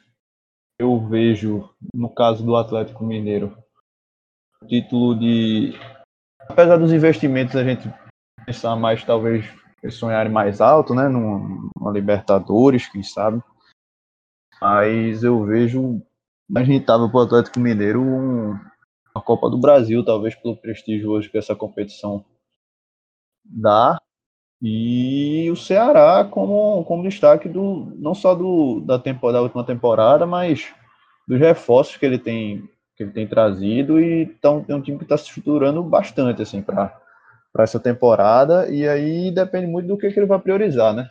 [0.79, 3.57] eu vejo, no caso do Atlético Mineiro,
[4.69, 5.73] título de.
[6.49, 7.93] Apesar dos investimentos, a gente
[8.47, 9.45] pensar mais, talvez,
[9.91, 11.09] sonharem mais alto, né?
[11.09, 13.43] Numa, numa Libertadores, quem sabe.
[14.61, 16.03] Mas eu vejo
[16.49, 18.55] mais rentável para o Atlético Mineiro um,
[19.15, 22.25] a Copa do Brasil, talvez pelo prestígio hoje que essa competição
[23.45, 24.01] dá.
[24.61, 30.27] E o Ceará como, como destaque do não só do, da, temporada, da última temporada,
[30.27, 30.75] mas
[31.27, 35.05] dos reforços que ele tem que ele tem trazido e então, é um time que
[35.05, 36.99] está se estruturando bastante assim para
[37.53, 41.09] para essa temporada e aí depende muito do que, que ele vai priorizar, né?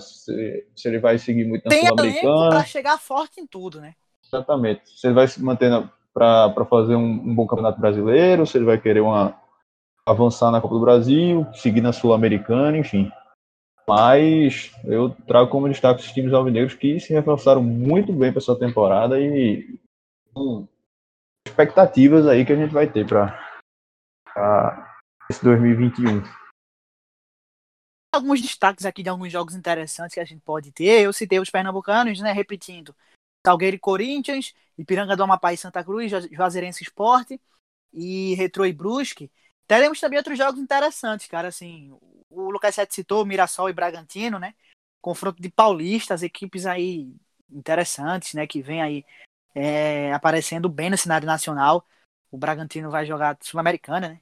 [0.00, 2.48] Se, se ele vai seguir muito na Sul-Americana.
[2.48, 3.94] pra chegar forte em tudo, né?
[4.24, 4.82] Exatamente.
[4.86, 5.70] Se ele vai se manter
[6.14, 9.36] para fazer um, um bom campeonato brasileiro, se ele vai querer uma,
[10.06, 13.10] avançar na Copa do Brasil, seguir na Sul-Americana, enfim.
[13.88, 18.56] Mas eu trago como destaque os times alvinegros que se reforçaram muito bem para essa
[18.58, 19.78] temporada e
[21.46, 23.38] expectativas aí que a gente vai ter para
[25.28, 26.22] esse 2021.
[28.14, 31.00] Alguns destaques aqui de alguns jogos interessantes que a gente pode ter.
[31.02, 32.30] Eu citei os pernambucanos, né?
[32.30, 32.94] Repetindo.
[33.44, 37.40] Salgueiro e Corinthians, Ipiranga do Amapá e Santa Cruz, Ju- Juazeirense Esporte
[37.92, 39.30] e Retro e Brusque.
[39.72, 41.48] Teremos também outros jogos interessantes, cara.
[41.48, 41.90] Assim,
[42.28, 44.52] o Lucas Sete citou Mirassol e Bragantino, né?
[45.00, 47.10] Confronto de paulistas, equipes aí
[47.50, 48.46] interessantes, né?
[48.46, 49.02] Que vem aí
[49.54, 51.86] é, aparecendo bem no cenário nacional.
[52.30, 54.20] O Bragantino vai jogar Sul-Americana, né?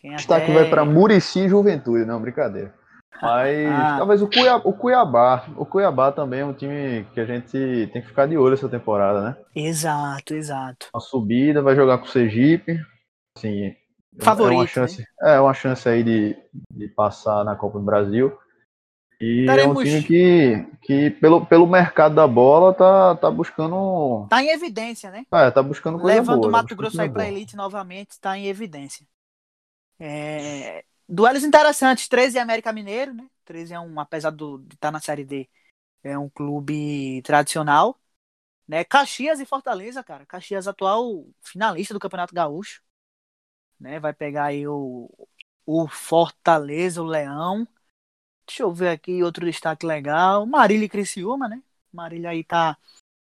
[0.00, 0.54] Quem Destaque até...
[0.54, 2.74] vai para Murici e Juventude, não, brincadeira.
[3.22, 3.98] Mas ah.
[3.98, 8.02] talvez o Cuiabá, o Cuiabá, o Cuiabá também é um time que a gente tem
[8.02, 9.36] que ficar de olho essa temporada, né?
[9.54, 10.88] Exato, exato.
[10.92, 12.80] Uma subida, vai jogar com o Sergipe,
[13.38, 13.76] assim,
[14.18, 15.06] favorito, é uma chance, né?
[15.22, 16.36] é uma chance aí de,
[16.70, 18.36] de passar na Copa do Brasil.
[19.20, 19.76] E Teremos...
[19.76, 24.26] é um time que, que pelo, pelo mercado da bola tá, tá buscando.
[24.28, 25.24] Tá em evidência, né?
[25.32, 26.48] É, tá buscando coisa Levando boa.
[26.48, 29.06] o Mato Grosso aí pra elite novamente, tá em evidência.
[29.98, 30.84] É...
[31.08, 33.26] Duelos interessantes, 13 América Mineiro, né?
[33.44, 35.48] 13 é um, apesar do, de estar tá na Série D,
[36.02, 37.98] é um clube tradicional.
[38.66, 38.82] Né?
[38.84, 40.24] Caxias e Fortaleza, cara.
[40.26, 42.82] Caxias atual finalista do Campeonato Gaúcho.
[43.84, 44.00] Né?
[44.00, 45.10] Vai pegar aí o,
[45.66, 47.68] o Fortaleza, o Leão.
[48.46, 50.46] Deixa eu ver aqui outro destaque legal.
[50.46, 51.62] Marília e Criciúma, né?
[51.92, 52.78] Marília aí tá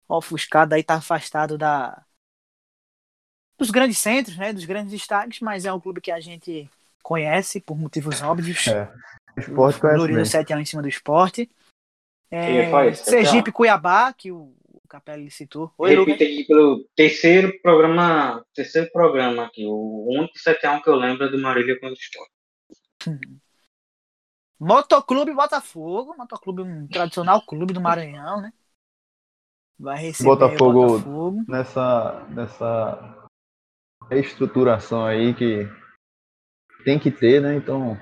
[0.08, 2.04] ofuscado, aí tá afastado da
[3.60, 4.52] dos grandes centros, né?
[4.52, 6.68] Dos grandes destaques, mas é um clube que a gente
[7.04, 8.68] conhece por motivos óbvios.
[8.68, 8.91] É.
[9.36, 11.47] O esporte conhece Glorioso 7 a em cima do esporte.
[12.32, 14.56] É, Sergipe Cuiabá, que o
[14.89, 15.71] Capelli citou.
[15.77, 19.63] Oi, Repita aqui pelo terceiro programa, terceiro programa aqui.
[19.63, 22.33] O único 7x1 que eu lembro é do Marília contra o Esporte.
[24.59, 28.51] Motoclube Botafogo, Motoclube um tradicional clube do Maranhão, né?
[29.77, 33.27] Vai receber Botafogo, o Botafogo nessa nessa
[34.09, 35.69] reestruturação aí que
[36.83, 37.55] tem que ter, né?
[37.55, 37.95] Então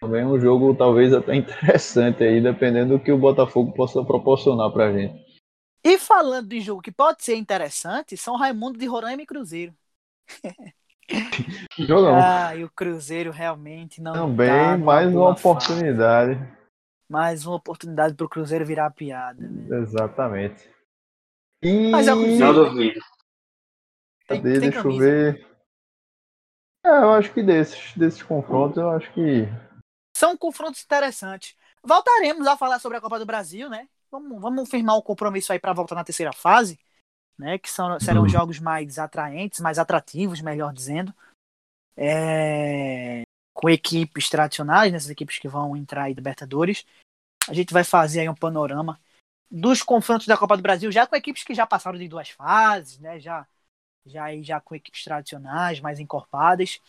[0.00, 4.72] também é um jogo talvez até interessante aí, dependendo do que o Botafogo possa proporcionar
[4.72, 5.25] pra gente.
[5.86, 9.72] E falando de jogo que pode ser interessante, São Raimundo de Roraima e Cruzeiro.
[11.78, 12.16] Jogão.
[12.16, 14.12] Ah, e o Cruzeiro realmente não.
[14.12, 16.40] Também tá mais uma oportunidade.
[16.40, 16.56] Fase.
[17.08, 19.40] Mais uma oportunidade para o Cruzeiro virar piada.
[19.40, 19.78] Né?
[19.78, 20.68] Exatamente.
[21.62, 21.92] E...
[21.92, 22.44] Mas é o Cruzeiro.
[22.44, 23.00] Não duvido.
[24.26, 24.52] Cadê?
[24.58, 25.04] Tem, Deixa camisa.
[25.04, 25.46] eu ver.
[26.84, 29.46] É, eu acho que desses, desses confrontos, eu acho que.
[30.16, 31.56] São confrontos interessantes.
[31.80, 33.88] Voltaremos a falar sobre a Copa do Brasil, né?
[34.16, 36.78] Vamos, vamos firmar um compromisso aí para voltar na terceira fase,
[37.38, 37.58] né?
[37.58, 38.28] Que são, serão uhum.
[38.28, 41.14] jogos mais atraentes, mais atrativos, melhor dizendo.
[41.96, 43.22] É,
[43.54, 46.84] com equipes tradicionais, nessas equipes que vão entrar aí Libertadores.
[47.48, 49.00] A gente vai fazer aí um panorama
[49.50, 52.98] dos confrontos da Copa do Brasil, já com equipes que já passaram de duas fases,
[52.98, 53.20] né?
[53.20, 53.46] Já,
[54.04, 56.80] já, já com equipes tradicionais, mais encorpadas.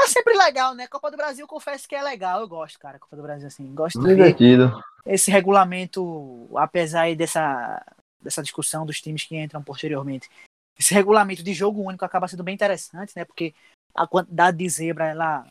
[0.00, 0.86] É sempre legal, né?
[0.86, 2.40] Copa do Brasil, confesso que é legal.
[2.40, 2.98] Eu gosto, cara.
[2.98, 3.74] Copa do Brasil, assim.
[3.74, 4.82] Gosto Divertido.
[5.04, 7.84] Esse regulamento, apesar dessa,
[8.20, 10.30] dessa discussão dos times que entram posteriormente,
[10.78, 13.24] esse regulamento de jogo único acaba sendo bem interessante, né?
[13.24, 13.54] Porque
[13.94, 15.46] a quantidade de zebra, ela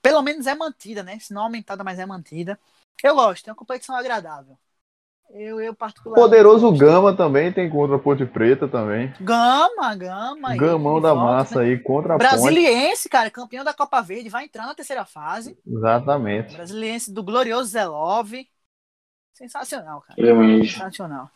[0.00, 1.18] pelo menos é mantida, né?
[1.18, 2.58] Se não aumentada, mas é mantida.
[3.02, 4.58] Eu gosto, é uma competição agradável.
[5.30, 6.24] Eu, eu particularmente.
[6.24, 9.12] Poderoso Gama também tem contra a Ponte Preta também.
[9.20, 10.56] Gama, Gama.
[10.56, 11.66] Gamão da volta, massa né?
[11.66, 13.08] aí contra a Brasiliense, Ponte.
[13.10, 15.58] cara, campeão da Copa Verde, vai entrar na terceira fase.
[15.66, 16.54] Exatamente.
[16.54, 18.32] Brasiliense do glorioso Zelov.
[19.34, 20.16] Sensacional, cara.
[20.64, 21.30] Sensacional.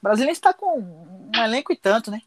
[0.00, 2.22] Brasiliense tá com um elenco e tanto, né?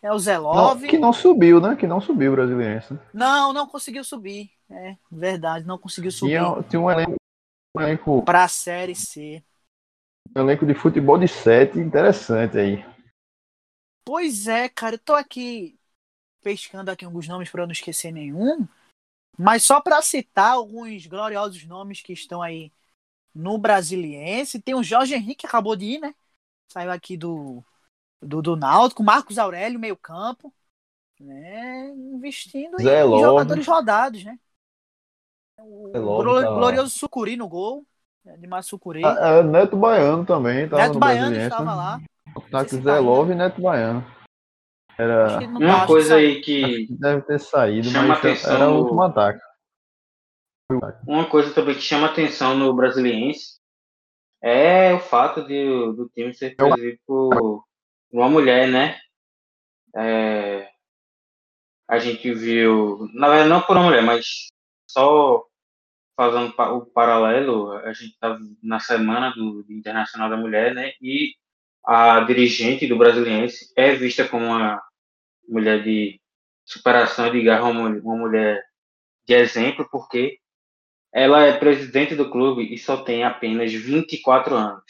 [0.00, 0.80] É o Zelov.
[0.80, 1.74] Não, que não subiu, né?
[1.74, 2.96] Que não subiu o Brasiliense.
[3.12, 4.50] Não, não conseguiu subir.
[4.70, 6.38] É verdade, não conseguiu subir.
[6.38, 7.16] Tinha, tinha um elenco.
[7.76, 8.22] Um elenco...
[8.22, 9.42] Pra Série C.
[10.36, 12.84] Elenco de futebol de sete interessante aí.
[14.04, 15.78] Pois é, cara, eu tô aqui
[16.42, 18.68] pescando aqui alguns nomes para não esquecer nenhum,
[19.36, 22.70] mas só para citar alguns gloriosos nomes que estão aí
[23.34, 26.14] no Brasiliense, tem o Jorge Henrique que acabou de ir, né?
[26.70, 27.64] Saiu aqui do
[28.20, 30.52] do, do Náutico, Marcos Aurélio, meio-campo,
[31.18, 31.90] né?
[31.94, 34.38] Investindo Zé em, jogadores rodados, né?
[35.58, 37.86] O glorioso tá Sucuri no gol
[38.38, 39.04] de Massucuri.
[39.04, 40.68] Ah, é, Neto Baiano também.
[40.68, 42.00] Tava Neto Baiano estava lá.
[42.50, 44.04] Tá com Zé Love e Neto Baiano.
[44.98, 45.38] Era...
[45.38, 46.86] Uma coisa aí que.
[46.90, 49.40] Deve ter saído, chama mas atenção era o último ataque.
[51.06, 53.56] Uma coisa também que chama atenção no Brasiliense
[54.42, 55.64] é o fato de,
[55.94, 57.64] do time ser presidido por
[58.10, 58.98] uma mulher, né?
[59.94, 60.68] É,
[61.88, 64.48] a gente viu, na verdade não por uma mulher, mas
[64.90, 65.44] só
[66.16, 70.92] fazendo o paralelo, a gente está na semana do, do, Internacional da Mulher, né?
[71.00, 71.34] E
[71.84, 74.82] a dirigente do Brasiliense é vista como uma
[75.46, 76.18] mulher de
[76.64, 78.64] superação de garra, uma, mulher
[79.26, 80.38] de exemplo, porque
[81.12, 84.82] ela é presidente do clube e só tem apenas 24 anos.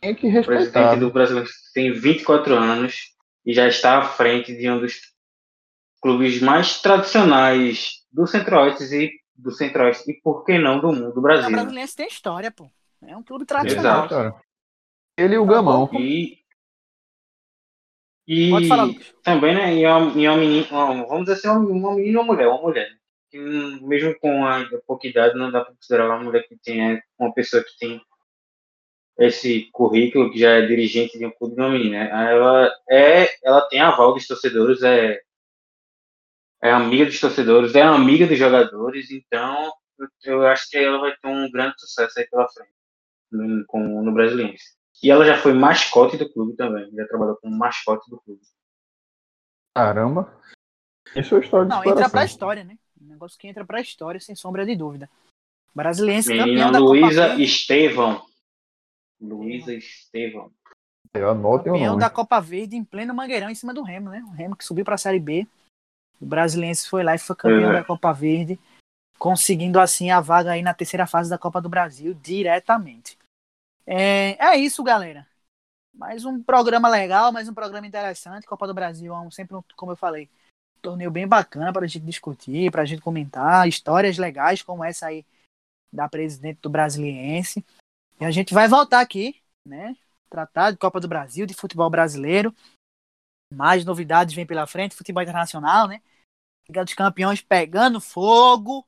[0.00, 0.40] Tem que respeitar.
[0.40, 3.14] O presidente do Brasiliense tem 24 anos
[3.44, 5.00] e já está à frente de um dos
[6.00, 11.20] clubes mais tradicionais do Centro-Oeste e do Centro-Oeste e, por que não, do mundo do
[11.20, 11.48] Brasil.
[11.48, 12.70] O Brasiliense tem história, pô.
[13.02, 14.06] É um clube tradicional.
[14.06, 14.40] Exato.
[15.16, 15.90] Ele e o Tá Gamão.
[15.92, 16.38] E,
[18.26, 19.14] e Pode falar, Lucas.
[19.22, 19.74] também, né?
[19.74, 22.62] E uma, e uma menina, vamos dizer assim, uma, uma menina ou uma mulher, uma
[22.62, 22.88] mulher.
[23.30, 27.02] Que, hum, mesmo com a pouca idade, não dá para considerar uma mulher que tem
[27.18, 28.00] uma pessoa que tem
[29.18, 32.04] esse currículo, que já é dirigente de um clube de uma menina.
[32.04, 32.32] né?
[32.32, 35.20] Ela, é, ela tem aval dos torcedores, é,
[36.64, 39.70] é amiga dos torcedores, é amiga dos jogadores, então
[40.24, 42.72] eu, acho que ela vai ter um grande sucesso aí pela frente
[43.30, 44.74] no, com, no Brasiliense.
[45.02, 48.40] E ela já foi mascote do clube também, já trabalhou como mascote do clube.
[49.76, 50.40] Caramba.
[51.14, 52.78] Isso é história de Não, entra pra história, né?
[52.98, 55.10] Um negócio que entra pra história, sem sombra de dúvida.
[55.74, 57.34] Brasiliense campeão Menina da Copa Luísa.
[57.34, 58.24] Estevão.
[59.20, 60.50] Luísa Estevão.
[61.12, 62.00] Eu anotem o Campeão nome.
[62.00, 64.24] da Copa Verde em pleno Mangueirão em cima do Remo, né?
[64.26, 65.46] O Remo que subiu para a Série B.
[66.20, 67.72] O Brasiliense foi lá e foi campeão É.
[67.74, 68.58] da Copa Verde,
[69.18, 73.18] conseguindo assim a vaga aí na terceira fase da Copa do Brasil diretamente.
[73.86, 75.26] É, é isso, galera.
[75.92, 78.46] Mais um programa legal, mais um programa interessante.
[78.46, 80.28] Copa do Brasil é um, sempre, um, como eu falei,
[80.78, 84.82] um torneio bem bacana para a gente discutir, para a gente comentar histórias legais como
[84.82, 85.24] essa aí
[85.92, 87.64] da presidente do Brasiliense.
[88.20, 89.96] E a gente vai voltar aqui, né?
[90.34, 92.52] tratar de Copa do Brasil, de futebol brasileiro.
[93.54, 96.00] Mais novidades vem pela frente, futebol internacional, né?
[96.68, 98.86] Liga dos Campeões pegando fogo.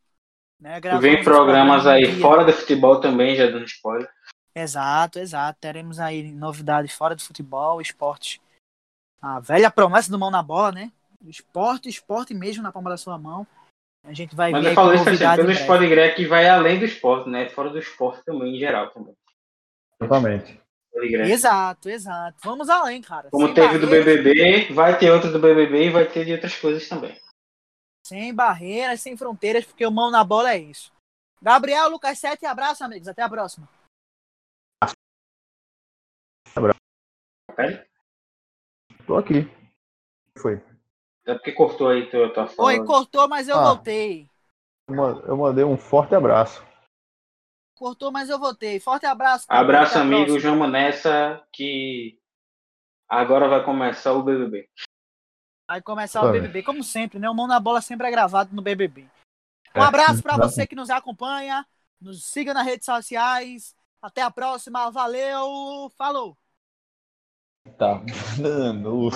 [0.60, 0.80] Né?
[1.00, 4.10] Vem programas programa aí dia- fora do futebol também, já dando spoiler.
[4.54, 5.58] Exato, exato.
[5.60, 8.40] Teremos aí novidades fora do futebol, esporte.
[9.20, 10.92] A velha promessa do mão na bola, né?
[11.26, 13.46] Esporte, esporte mesmo na palma da sua mão.
[14.04, 15.50] A gente vai Mas ver eu aí falei com isso assim, pelo.
[15.50, 17.48] Sport Greg que vai além do esporte, né?
[17.50, 19.14] Fora do esporte também, em geral também.
[20.00, 20.60] Exatamente.
[21.04, 22.38] Exato, exato.
[22.42, 23.28] Vamos além, cara.
[23.30, 26.32] Como Sem teve do barreiras, BBB, vai ter outro do BBB e vai ter de
[26.32, 27.18] outras coisas também.
[28.06, 30.92] Sem barreiras, sem fronteiras, porque o mão na bola é isso.
[31.42, 33.08] Gabriel, Lucas Sete, abraço, amigos.
[33.08, 33.68] Até a próxima.
[37.54, 37.86] Pera?
[39.06, 39.48] Tô aqui.
[40.38, 40.62] Foi.
[41.26, 42.68] É porque cortou aí tua, tua fala.
[42.68, 43.64] Oi, cortou, mas eu Ah.
[43.74, 44.28] voltei.
[44.88, 46.64] Eu mandei um forte abraço.
[47.76, 48.80] Cortou, mas eu voltei.
[48.80, 49.44] Forte abraço.
[49.48, 50.26] Abraço, Até a amigos.
[50.32, 50.50] próxima.
[50.50, 52.18] Vamos nessa que
[53.08, 54.68] agora vai começar o BBB.
[55.68, 56.32] Vai começar Tá o.
[56.32, 57.28] BBB, como sempre, né?
[57.28, 59.02] O mão na bola sempre é gravado no BBB.
[59.74, 60.54] Um É, abraço pra exatamente.
[60.54, 61.66] você que nos acompanha.
[62.00, 63.74] Nos siga nas redes sociais.
[64.00, 64.90] Até a próxima.
[64.90, 65.90] Valeu.
[65.98, 66.36] Falou.
[67.76, 68.00] Tá,
[68.40, 69.10] mano.